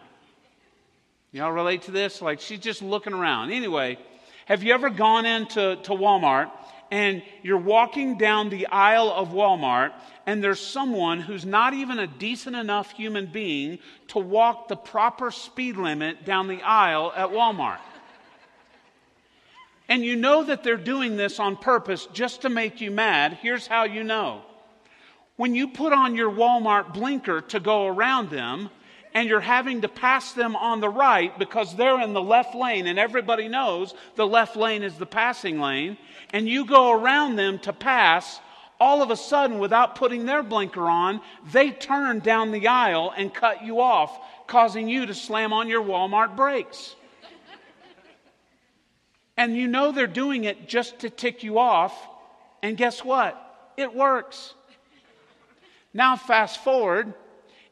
[1.32, 2.20] Y'all relate to this?
[2.20, 3.50] Like she's just looking around.
[3.50, 3.98] Anyway,
[4.44, 6.50] have you ever gone into to Walmart
[6.90, 9.92] and you're walking down the aisle of Walmart
[10.26, 15.30] and there's someone who's not even a decent enough human being to walk the proper
[15.30, 17.78] speed limit down the aisle at Walmart?
[19.88, 23.38] And you know that they're doing this on purpose just to make you mad.
[23.40, 24.42] Here's how you know.
[25.36, 28.68] When you put on your Walmart blinker to go around them,
[29.14, 32.86] and you're having to pass them on the right because they're in the left lane,
[32.86, 35.96] and everybody knows the left lane is the passing lane,
[36.32, 38.40] and you go around them to pass,
[38.78, 41.20] all of a sudden, without putting their blinker on,
[41.52, 45.82] they turn down the aisle and cut you off, causing you to slam on your
[45.82, 46.94] Walmart brakes.
[49.36, 51.94] And you know they're doing it just to tick you off.
[52.62, 53.72] And guess what?
[53.76, 54.54] It works.
[55.94, 57.14] Now, fast forward,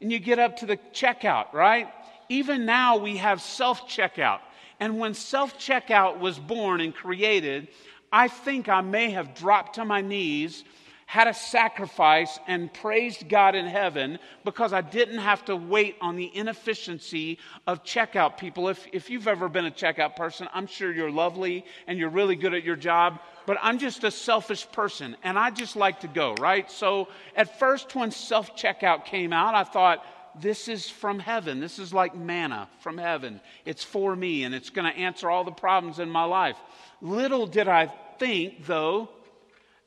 [0.01, 1.87] and you get up to the checkout, right?
[2.29, 4.39] Even now, we have self checkout.
[4.79, 7.67] And when self checkout was born and created,
[8.11, 10.63] I think I may have dropped to my knees
[11.09, 16.15] had a sacrifice and praised God in heaven because I didn't have to wait on
[16.15, 18.69] the inefficiency of checkout people.
[18.69, 22.35] If, if you've ever been a checkout person, I'm sure you're lovely and you're really
[22.35, 26.07] good at your job, but I'm just a selfish person and I just like to
[26.07, 26.69] go, right?
[26.69, 30.05] So at first, when self checkout came out, I thought,
[30.39, 31.59] this is from heaven.
[31.59, 33.41] This is like manna from heaven.
[33.65, 36.57] It's for me and it's going to answer all the problems in my life.
[37.01, 37.87] Little did I
[38.19, 39.09] think, though,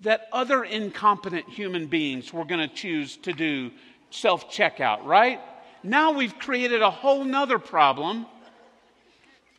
[0.03, 3.71] that other incompetent human beings were going to choose to do
[4.11, 5.41] self checkout, right?
[5.83, 8.27] Now we've created a whole nother problem.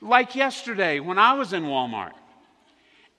[0.01, 2.11] Like yesterday when I was in Walmart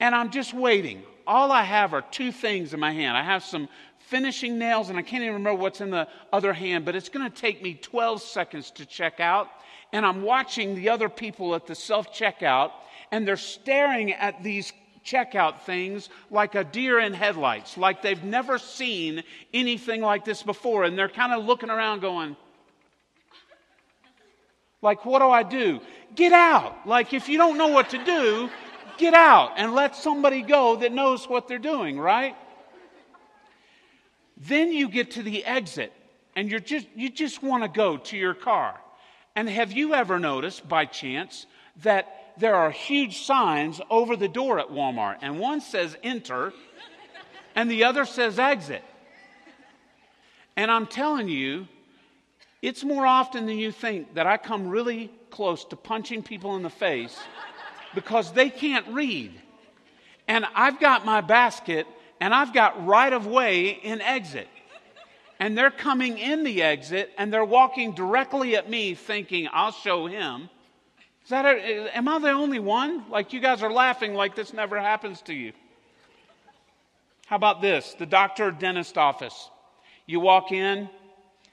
[0.00, 1.02] and I'm just waiting.
[1.26, 3.16] All I have are two things in my hand.
[3.16, 6.84] I have some finishing nails and I can't even remember what's in the other hand,
[6.84, 9.48] but it's going to take me 12 seconds to check out.
[9.94, 12.72] And I'm watching the other people at the self checkout
[13.10, 14.72] and they're staring at these
[15.04, 20.84] checkout things like a deer in headlights, like they've never seen anything like this before.
[20.84, 22.36] And they're kind of looking around going,
[24.82, 25.80] like, what do I do?
[26.14, 26.86] Get out.
[26.86, 28.50] Like, if you don't know what to do,
[28.98, 32.36] get out and let somebody go that knows what they're doing, right?
[34.36, 35.92] Then you get to the exit
[36.36, 38.78] and you're just, you just want to go to your car.
[39.36, 41.46] And have you ever noticed by chance
[41.82, 46.52] that there are huge signs over the door at Walmart, and one says enter,
[47.54, 48.82] and the other says exit.
[50.56, 51.68] And I'm telling you,
[52.62, 56.62] it's more often than you think that I come really close to punching people in
[56.62, 57.18] the face
[57.94, 59.32] because they can't read.
[60.28, 61.87] And I've got my basket
[62.20, 64.48] and I've got right of way in exit.
[65.40, 70.06] And they're coming in the exit and they're walking directly at me thinking, I'll show
[70.06, 70.48] him.
[71.25, 73.08] Is that a, am I the only one?
[73.10, 75.52] Like you guys are laughing like this never happens to you.
[77.27, 77.94] How about this?
[77.98, 79.50] The doctor or dentist office.
[80.06, 80.90] You walk in,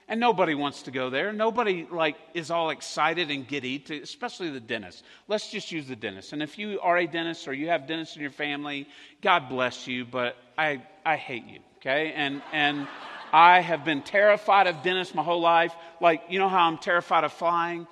[0.08, 1.32] and nobody wants to go there.
[1.32, 5.04] Nobody like is all excited and giddy, to, especially the dentist.
[5.26, 6.34] Let's just use the dentist.
[6.34, 8.86] And if you are a dentist or you have dentists in your family,
[9.22, 12.12] God bless you, but I, I hate you, okay?
[12.14, 12.86] And, and
[13.32, 15.74] I have been terrified of dentists my whole life.
[15.98, 17.86] Like, you know how I'm terrified of flying?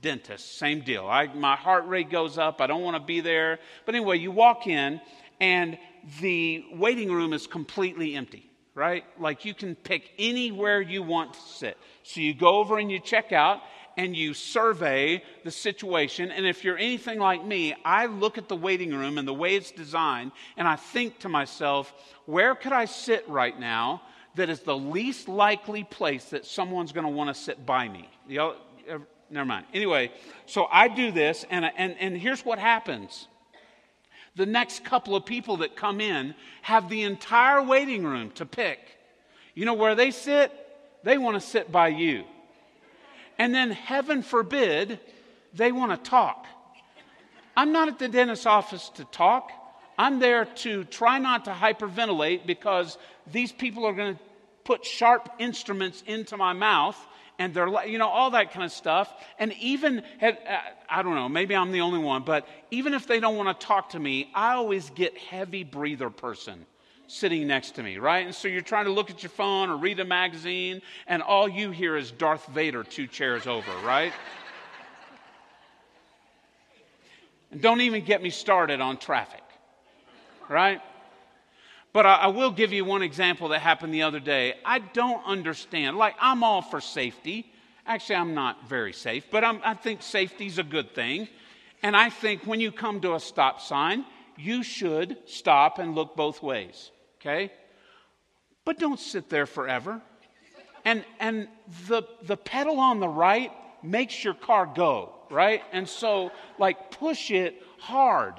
[0.00, 1.06] Dentist, same deal.
[1.06, 2.60] I, my heart rate goes up.
[2.60, 3.58] I don't want to be there.
[3.84, 5.00] But anyway, you walk in,
[5.40, 5.78] and
[6.20, 8.48] the waiting room is completely empty.
[8.76, 9.04] right?
[9.18, 11.78] Like you can pick anywhere you want to sit.
[12.04, 13.62] So you go over and you check out
[13.96, 16.30] and you survey the situation.
[16.30, 19.56] And if you're anything like me, I look at the waiting room and the way
[19.56, 21.92] it's designed and I think to myself,
[22.26, 24.02] where could I sit right now
[24.34, 28.10] that is the least likely place that someone's going to want to sit by me?
[28.28, 28.56] You know,
[29.30, 29.66] never mind.
[29.74, 30.12] Anyway,
[30.46, 33.28] so I do this and, and, and here's what happens
[34.36, 38.78] the next couple of people that come in have the entire waiting room to pick.
[39.54, 40.52] You know where they sit?
[41.02, 42.24] They want to sit by you.
[43.38, 45.00] And then, heaven forbid,
[45.54, 46.46] they want to talk.
[47.56, 49.50] I'm not at the dentist's office to talk.
[49.98, 52.98] I'm there to try not to hyperventilate because
[53.32, 54.20] these people are going to
[54.64, 56.98] put sharp instruments into my mouth
[57.38, 59.12] and they're like, you know, all that kind of stuff.
[59.38, 60.32] And even, uh,
[60.88, 63.66] I don't know, maybe I'm the only one, but even if they don't want to
[63.66, 66.64] talk to me, I always get heavy breather person
[67.08, 68.26] sitting next to me, right?
[68.26, 71.48] And so you're trying to look at your phone or read a magazine, and all
[71.48, 74.12] you hear is Darth Vader two chairs over, right?
[77.52, 79.42] and don't even get me started on traffic,
[80.48, 80.80] right?
[81.96, 84.56] But I, I, will give you one example that happened the other day.
[84.66, 85.96] I don't understand.
[85.96, 87.50] Like, I'm all for safety.
[87.86, 91.26] Actually, I'm not very safe, but I'm, I think safety's a good thing.
[91.82, 94.04] And I think when you come to a stop sign,
[94.36, 97.50] you should stop and look both ways, okay?
[98.66, 100.02] But don't sit there forever.
[100.84, 101.48] And, and
[101.88, 105.62] the, the pedal on the right makes your car go, right?
[105.72, 108.34] And so, like, push it hard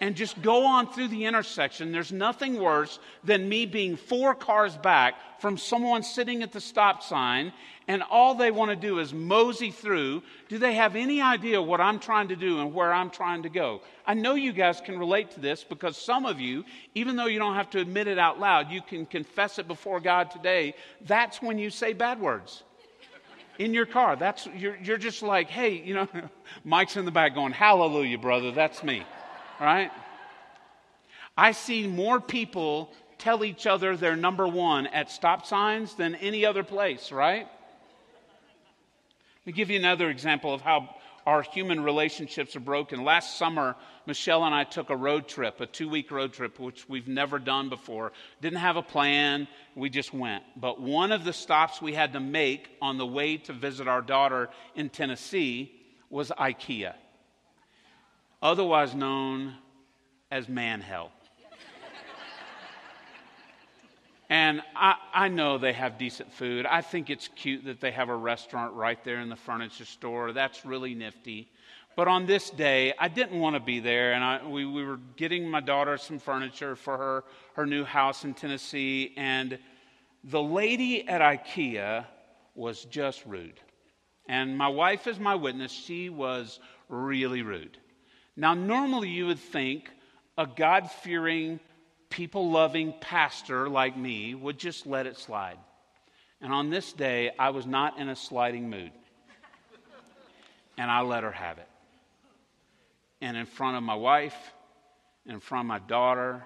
[0.00, 4.76] and just go on through the intersection, there's nothing worse than me being four cars
[4.76, 7.52] back from someone sitting at the stop sign
[7.88, 10.22] and all they want to do is mosey through.
[10.48, 13.48] Do they have any idea what I'm trying to do and where I'm trying to
[13.48, 13.80] go?
[14.06, 17.38] I know you guys can relate to this because some of you, even though you
[17.38, 20.74] don't have to admit it out loud, you can confess it before God today.
[21.06, 22.62] That's when you say bad words
[23.58, 24.16] in your car.
[24.16, 26.08] That's you're, you're just like, hey, you know,
[26.64, 29.02] Mike's in the back going, "Hallelujah, brother." That's me
[29.60, 29.90] right?
[31.36, 36.44] I see more people tell each other they're number one at stop signs than any
[36.44, 37.46] other place, right?
[37.46, 40.94] Let me give you another example of how
[41.26, 43.04] our human relationships are broken.
[43.04, 46.88] Last summer, Michelle and I took a road trip, a two week road trip, which
[46.88, 48.12] we've never done before.
[48.40, 50.42] Didn't have a plan, we just went.
[50.56, 54.00] But one of the stops we had to make on the way to visit our
[54.00, 55.72] daughter in Tennessee
[56.08, 56.94] was IKEA
[58.42, 59.54] otherwise known
[60.30, 61.10] as man hell.
[64.28, 66.66] and I, I know they have decent food.
[66.66, 70.32] I think it's cute that they have a restaurant right there in the furniture store.
[70.32, 71.48] That's really nifty.
[71.96, 75.00] But on this day, I didn't want to be there, and I, we, we were
[75.16, 77.24] getting my daughter some furniture for her,
[77.54, 79.58] her new house in Tennessee, and
[80.22, 82.06] the lady at IKEA
[82.54, 83.60] was just rude.
[84.28, 85.72] And my wife is my witness.
[85.72, 87.78] She was really rude.
[88.38, 89.90] Now, normally you would think
[90.38, 91.58] a God fearing,
[92.08, 95.58] people loving pastor like me would just let it slide.
[96.40, 98.92] And on this day, I was not in a sliding mood.
[100.76, 101.66] And I let her have it.
[103.20, 104.36] And in front of my wife,
[105.26, 106.44] in front of my daughter,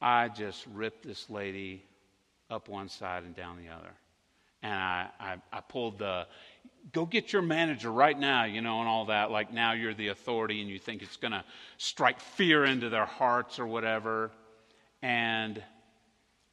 [0.00, 1.82] I just ripped this lady
[2.48, 3.90] up one side and down the other.
[4.62, 6.28] And I, I, I pulled the,
[6.92, 9.30] go get your manager right now, you know, and all that.
[9.30, 11.44] Like now you're the authority and you think it's going to
[11.78, 14.30] strike fear into their hearts or whatever.
[15.02, 15.62] And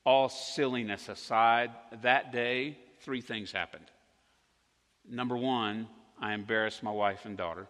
[0.06, 1.72] all silliness aside,
[2.02, 3.86] that day, three things happened.
[5.10, 5.88] Number one,
[6.20, 7.68] I embarrassed my wife and daughter.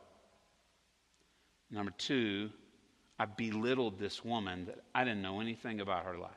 [1.69, 2.49] Number two,
[3.19, 6.31] I belittled this woman that I didn't know anything about her life.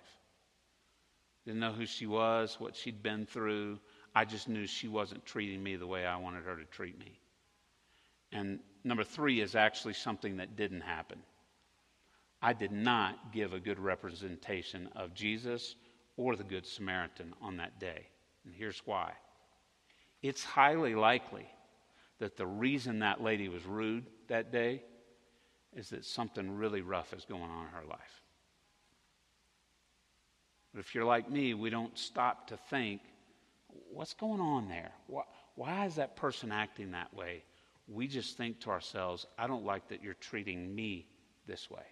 [1.44, 3.78] Didn't know who she was, what she'd been through,
[4.20, 7.18] I just knew she wasn't treating me the way I wanted her to treat me.
[8.32, 11.20] And number three is actually something that didn't happen.
[12.42, 15.74] I did not give a good representation of Jesus
[16.18, 18.08] or the Good Samaritan on that day.
[18.44, 19.12] And here's why
[20.22, 21.46] it's highly likely
[22.18, 24.82] that the reason that lady was rude that day
[25.74, 28.22] is that something really rough is going on in her life.
[30.74, 33.00] But if you're like me, we don't stop to think
[33.92, 34.92] what's going on there?
[35.06, 35.22] Why,
[35.54, 37.44] why is that person acting that way?
[37.88, 41.06] We just think to ourselves, I don't like that you're treating me
[41.46, 41.82] this way.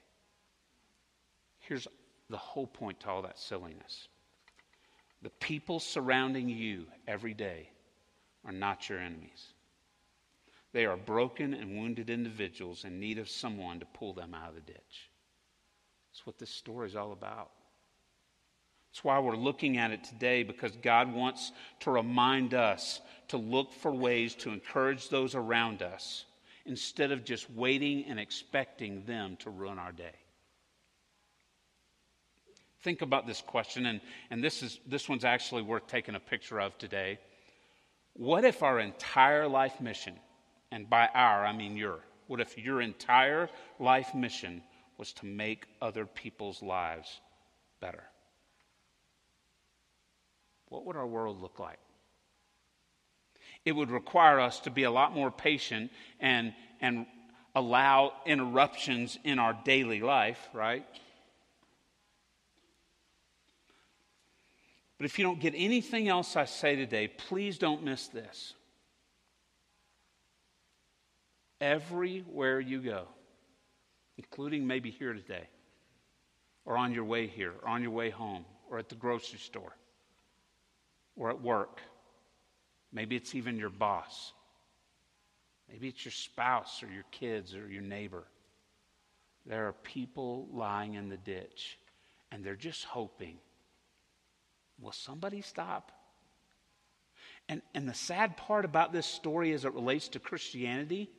[1.59, 1.89] Here's
[2.31, 4.09] the whole point to all that silliness
[5.21, 7.71] the people surrounding you every day
[8.45, 9.53] are not your enemies.
[10.73, 14.55] They are broken and wounded individuals in need of someone to pull them out of
[14.55, 15.11] the ditch.
[16.13, 17.51] That's what this story is all about.
[18.99, 23.73] That's why we're looking at it today because God wants to remind us to look
[23.73, 26.25] for ways to encourage those around us
[26.67, 30.17] instead of just waiting and expecting them to ruin our day.
[32.81, 36.61] Think about this question, and, and this, is, this one's actually worth taking a picture
[36.61, 37.21] of today.
[38.15, 40.15] What if our entire life mission,
[40.73, 44.61] and by our, I mean your, what if your entire life mission
[44.97, 47.21] was to make other people's lives
[47.81, 48.03] better?
[50.69, 51.79] What would our world look like?
[53.65, 55.91] It would require us to be a lot more patient
[56.21, 57.07] and, and
[57.55, 60.85] allow interruptions in our daily life, right?
[64.99, 68.55] But if you don't get anything else I say today, please don't miss this.
[71.61, 73.07] Everywhere you go,
[74.17, 75.49] including maybe here today,
[76.65, 79.75] or on your way here, or on your way home, or at the grocery store,
[81.19, 81.81] or at work,
[82.93, 84.33] maybe it's even your boss,
[85.69, 88.25] maybe it's your spouse, or your kids, or your neighbor.
[89.45, 91.79] There are people lying in the ditch,
[92.33, 93.39] and they're just hoping
[94.81, 95.93] Will somebody stop?
[97.49, 101.11] And, and the sad part about this story as it relates to Christianity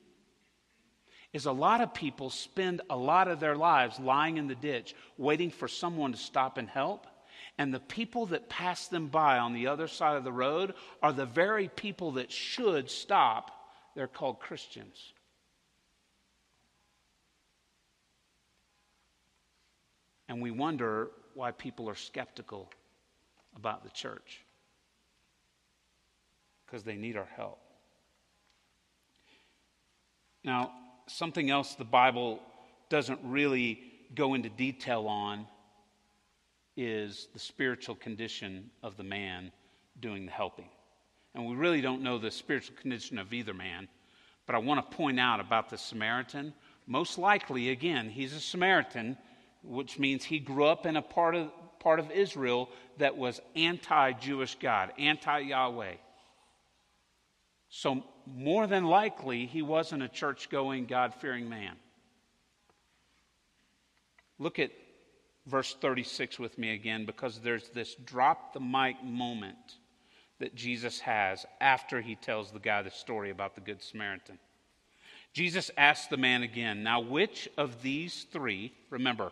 [1.33, 4.95] is a lot of people spend a lot of their lives lying in the ditch
[5.17, 7.05] waiting for someone to stop and help.
[7.59, 11.11] And the people that pass them by on the other side of the road are
[11.11, 13.51] the very people that should stop.
[13.95, 15.11] They're called Christians.
[20.29, 22.71] And we wonder why people are skeptical
[23.57, 24.39] about the church
[26.65, 27.59] because they need our help.
[30.45, 30.71] Now,
[31.07, 32.39] something else the Bible
[32.87, 33.81] doesn't really
[34.15, 35.45] go into detail on
[36.79, 39.51] is the spiritual condition of the man
[39.99, 40.69] doing the helping.
[41.35, 43.89] And we really don't know the spiritual condition of either man,
[44.45, 46.53] but I want to point out about the Samaritan.
[46.87, 49.17] Most likely, again, he's a Samaritan,
[49.61, 51.49] which means he grew up in a part of
[51.81, 55.95] part of Israel that was anti Jewish God, anti Yahweh.
[57.69, 61.75] So, more than likely, he wasn't a church going, God fearing man.
[64.39, 64.71] Look at
[65.49, 69.77] verse 36 with me again because there's this drop the mic moment
[70.39, 74.39] that Jesus has after he tells the guy the story about the Good Samaritan.
[75.33, 79.31] Jesus asks the man again, Now, which of these three, remember,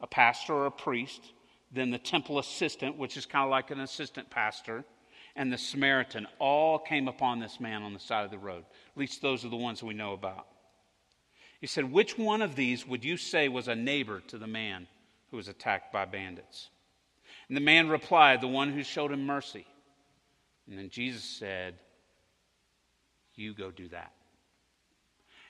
[0.00, 1.22] a pastor or a priest,
[1.72, 4.84] then the temple assistant, which is kind of like an assistant pastor,
[5.34, 8.64] and the Samaritan all came upon this man on the side of the road.
[8.94, 10.46] At least those are the ones we know about.
[11.60, 14.86] He said, Which one of these would you say was a neighbor to the man
[15.32, 16.68] who was attacked by bandits?
[17.48, 19.66] And the man replied, The one who showed him mercy.
[20.68, 21.74] And then Jesus said,
[23.34, 24.12] You go do that.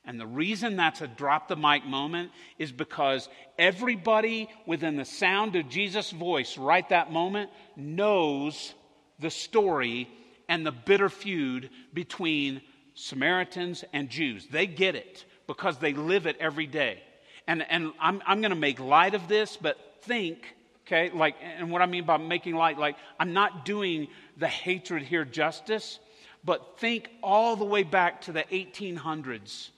[0.05, 3.29] And the reason that's a drop the mic moment is because
[3.59, 8.75] everybody within the sound of Jesus' voice right that moment knows
[9.19, 10.09] the story
[10.49, 12.63] and the bitter feud between
[12.95, 14.47] Samaritans and Jews.
[14.49, 17.03] They get it because they live it every day.
[17.47, 20.55] And, and I'm, I'm going to make light of this, but think,
[20.87, 25.03] okay, like, and what I mean by making light, like, I'm not doing the hatred
[25.03, 25.99] here justice,
[26.45, 29.71] but think all the way back to the 1800s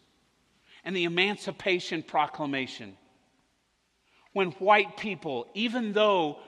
[0.85, 2.97] and the Emancipation Proclamation.
[4.33, 6.39] When white people, even though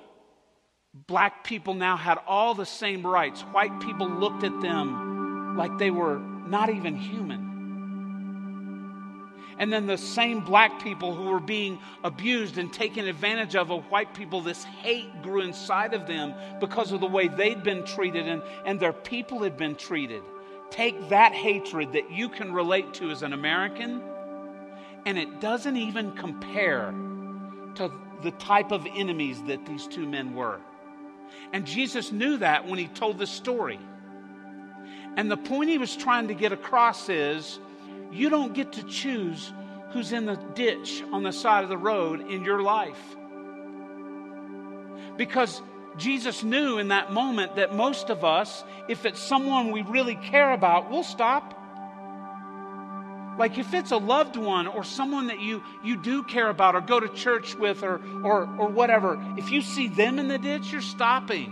[1.06, 5.90] black people now had all the same rights, white people looked at them like they
[5.90, 7.55] were not even human.
[9.58, 13.90] And then the same black people who were being abused and taken advantage of of
[13.90, 18.28] white people, this hate grew inside of them because of the way they'd been treated
[18.28, 20.22] and, and their people had been treated.
[20.70, 24.02] Take that hatred that you can relate to as an American
[25.06, 26.92] and it doesn't even compare
[27.76, 27.92] to
[28.22, 30.58] the type of enemies that these two men were.
[31.52, 33.78] And Jesus knew that when he told the story.
[35.16, 37.60] And the point he was trying to get across is
[38.12, 39.52] you don't get to choose
[39.90, 43.16] who's in the ditch on the side of the road in your life.
[45.16, 45.62] Because
[45.96, 50.52] Jesus knew in that moment that most of us, if it's someone we really care
[50.52, 51.56] about, we'll stop
[53.38, 56.80] like if it's a loved one or someone that you, you do care about or
[56.80, 60.72] go to church with or, or, or whatever, if you see them in the ditch,
[60.72, 61.50] you're stopping.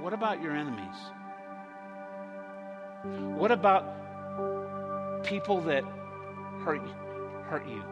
[0.00, 0.96] What about your enemies?
[3.36, 4.01] What about
[5.22, 5.84] people that
[6.64, 6.82] hurt
[7.44, 7.82] hurt you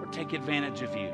[0.00, 1.12] or take advantage of you?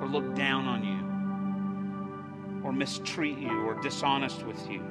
[0.00, 4.82] or look down on you or mistreat you or dishonest with you.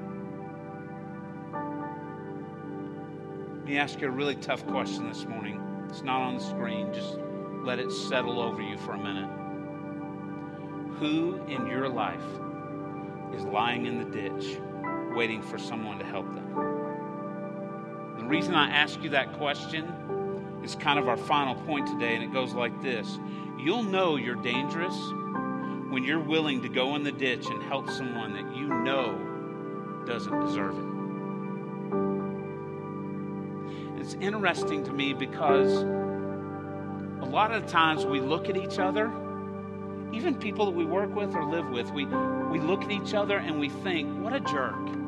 [3.55, 5.61] Let me ask you a really tough question this morning.
[5.89, 6.93] It's not on the screen.
[6.93, 7.17] Just
[7.63, 9.29] let it settle over you for a minute.
[10.99, 12.23] Who in your life
[13.35, 14.59] is lying in the ditch
[15.15, 16.48] waiting for someone to help them?
[18.29, 19.85] Reason I ask you that question
[20.63, 23.17] is kind of our final point today, and it goes like this
[23.57, 24.93] You'll know you're dangerous
[25.89, 30.39] when you're willing to go in the ditch and help someone that you know doesn't
[30.41, 30.85] deserve it.
[33.99, 39.11] It's interesting to me because a lot of times we look at each other,
[40.13, 43.39] even people that we work with or live with, we, we look at each other
[43.39, 44.98] and we think, what a jerk.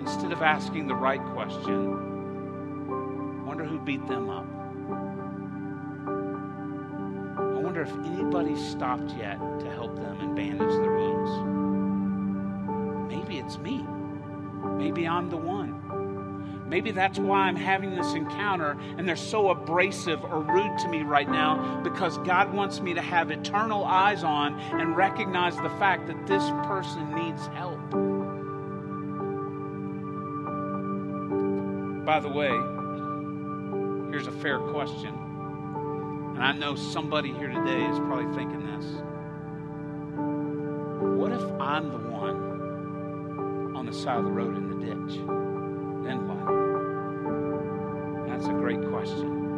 [0.00, 2.10] Instead of asking the right question,
[3.46, 4.46] wonder who beat them up.
[7.38, 11.30] I wonder if anybody's stopped yet to help them and bandage their wounds.
[13.14, 13.84] Maybe it's me.
[14.78, 15.80] Maybe I'm the one.
[16.70, 21.02] Maybe that's why I'm having this encounter and they're so abrasive or rude to me
[21.02, 26.06] right now because God wants me to have eternal eyes on and recognize the fact
[26.06, 28.09] that this person needs help.
[32.10, 32.50] By the way,
[34.10, 35.14] here's a fair question.
[36.34, 38.84] And I know somebody here today is probably thinking this.
[41.20, 45.18] What if I'm the one on the side of the road in the ditch?
[46.04, 46.46] Then what?
[48.28, 49.54] That's a great question.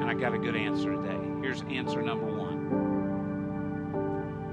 [0.00, 1.20] And I got a good answer today.
[1.40, 2.66] Here's answer number one.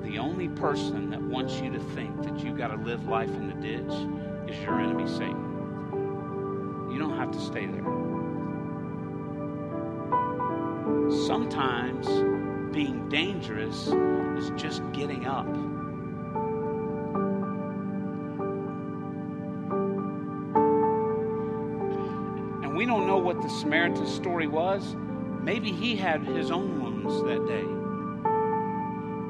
[0.03, 3.47] The only person that wants you to think that you've got to live life in
[3.47, 3.91] the ditch
[4.47, 5.49] is your enemy, Satan.
[6.92, 7.84] You don't have to stay there.
[11.28, 12.08] Sometimes
[12.74, 15.48] being dangerous is just getting up.
[22.64, 24.96] And we don't know what the Samaritan story was.
[25.42, 27.66] Maybe he had his own wounds that day.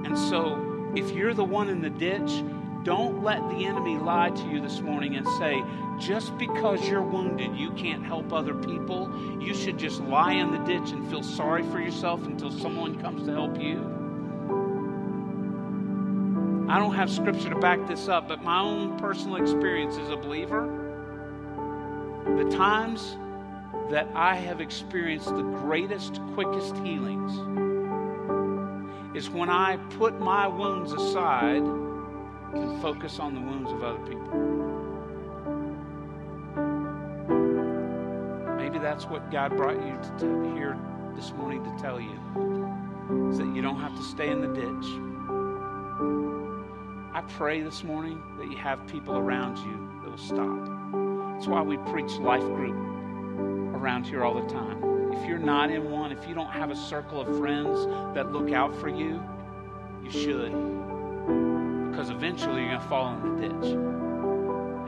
[0.07, 2.43] And so, if you're the one in the ditch,
[2.83, 5.63] don't let the enemy lie to you this morning and say,
[5.97, 9.11] just because you're wounded, you can't help other people.
[9.41, 13.25] You should just lie in the ditch and feel sorry for yourself until someone comes
[13.25, 13.79] to help you.
[16.69, 20.15] I don't have scripture to back this up, but my own personal experience as a
[20.15, 20.67] believer,
[22.25, 23.17] the times
[23.89, 27.33] that I have experienced the greatest, quickest healings
[29.17, 31.63] is when I put my wounds aside
[32.53, 34.39] and focus on the wounds of other people.
[38.57, 40.77] Maybe that's what God brought you to t- here
[41.15, 42.19] this morning to tell you
[43.29, 44.87] is that you don't have to stay in the ditch.
[47.13, 50.65] I pray this morning that you have people around you that will stop.
[51.33, 52.75] That's why we preach life group
[53.75, 55.13] around here all the time.
[55.13, 58.51] If you're not in one, if you don't have a circle of friends that look
[58.51, 59.21] out for you,
[60.03, 60.51] you should.
[61.89, 63.73] Because eventually you're going to fall in the ditch.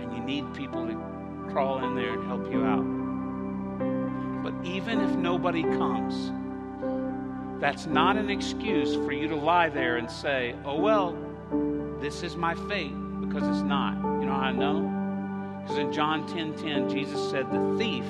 [0.04, 0.96] And you need people to
[1.52, 4.44] crawl in there and help you out.
[4.44, 6.32] But even if nobody comes,
[7.62, 11.16] that's not an excuse for you to lie there and say, oh, well,
[12.00, 13.96] this is my fate, because it's not.
[13.98, 15.62] You know how I know?
[15.62, 18.06] Because in John 10 10, Jesus said, the thief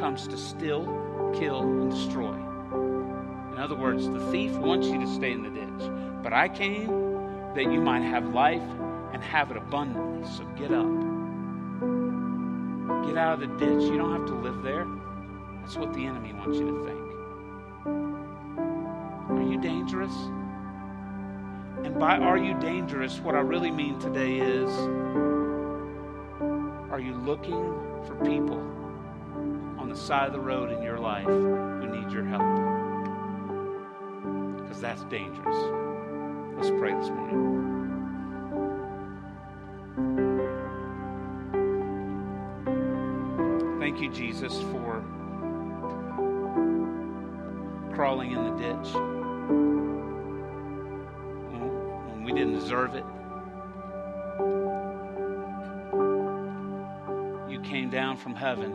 [0.00, 0.84] comes to steal,
[1.38, 2.34] kill, and destroy.
[3.52, 5.90] In other words, the thief wants you to stay in the ditch.
[6.24, 7.13] But I came
[7.54, 8.62] that you might have life
[9.12, 10.28] and have it abundantly.
[10.28, 10.86] So get up.
[13.06, 13.82] Get out of the ditch.
[13.84, 14.86] You don't have to live there.
[15.60, 17.00] That's what the enemy wants you to think.
[19.38, 20.12] Are you dangerous?
[21.84, 24.70] And by are you dangerous, what I really mean today is
[26.90, 27.74] are you looking
[28.06, 28.58] for people
[29.78, 32.42] on the side of the road in your life who need your help?
[34.62, 35.93] Because that's dangerous.
[36.56, 37.40] Let's pray this morning.
[43.80, 45.04] Thank you, Jesus, for
[47.94, 48.94] crawling in the ditch
[52.10, 53.04] when we didn't deserve it.
[57.50, 58.72] You came down from heaven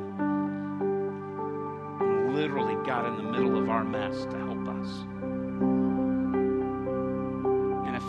[1.99, 5.88] and literally got in the middle of our mess to help us.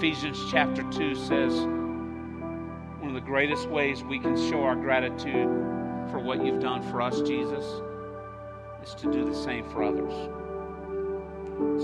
[0.00, 5.46] Ephesians chapter 2 says one of the greatest ways we can show our gratitude
[6.10, 7.66] for what you've done for us, Jesus,
[8.82, 10.10] is to do the same for others.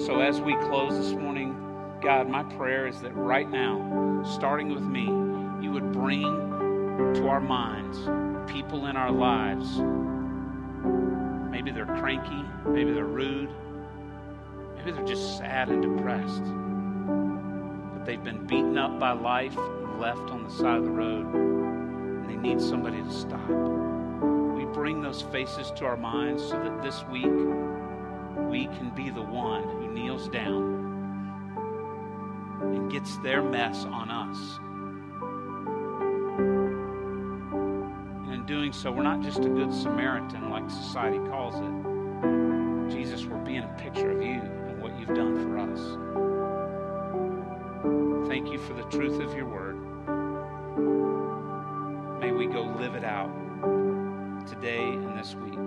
[0.06, 1.54] So as we close this morning,
[2.00, 5.04] God, my prayer is that right now, starting with me,
[5.62, 6.22] you would bring
[7.16, 7.98] to our minds
[8.50, 9.82] people in our lives.
[11.50, 13.50] Maybe they're cranky, maybe they're rude,
[14.74, 16.44] maybe they're just sad and depressed.
[18.06, 22.30] They've been beaten up by life and left on the side of the road, and
[22.30, 23.48] they need somebody to stop.
[23.48, 27.24] We bring those faces to our minds so that this week
[28.48, 30.84] we can be the one who kneels down
[32.62, 34.60] and gets their mess on us.
[38.46, 42.96] Doing so, we're not just a good Samaritan like society calls it.
[42.96, 46.05] Jesus, we're being a picture of you and what you've done for us.
[48.36, 49.76] Thank you for the truth of your word.
[52.20, 53.30] May we go live it out
[54.46, 55.65] today and this week.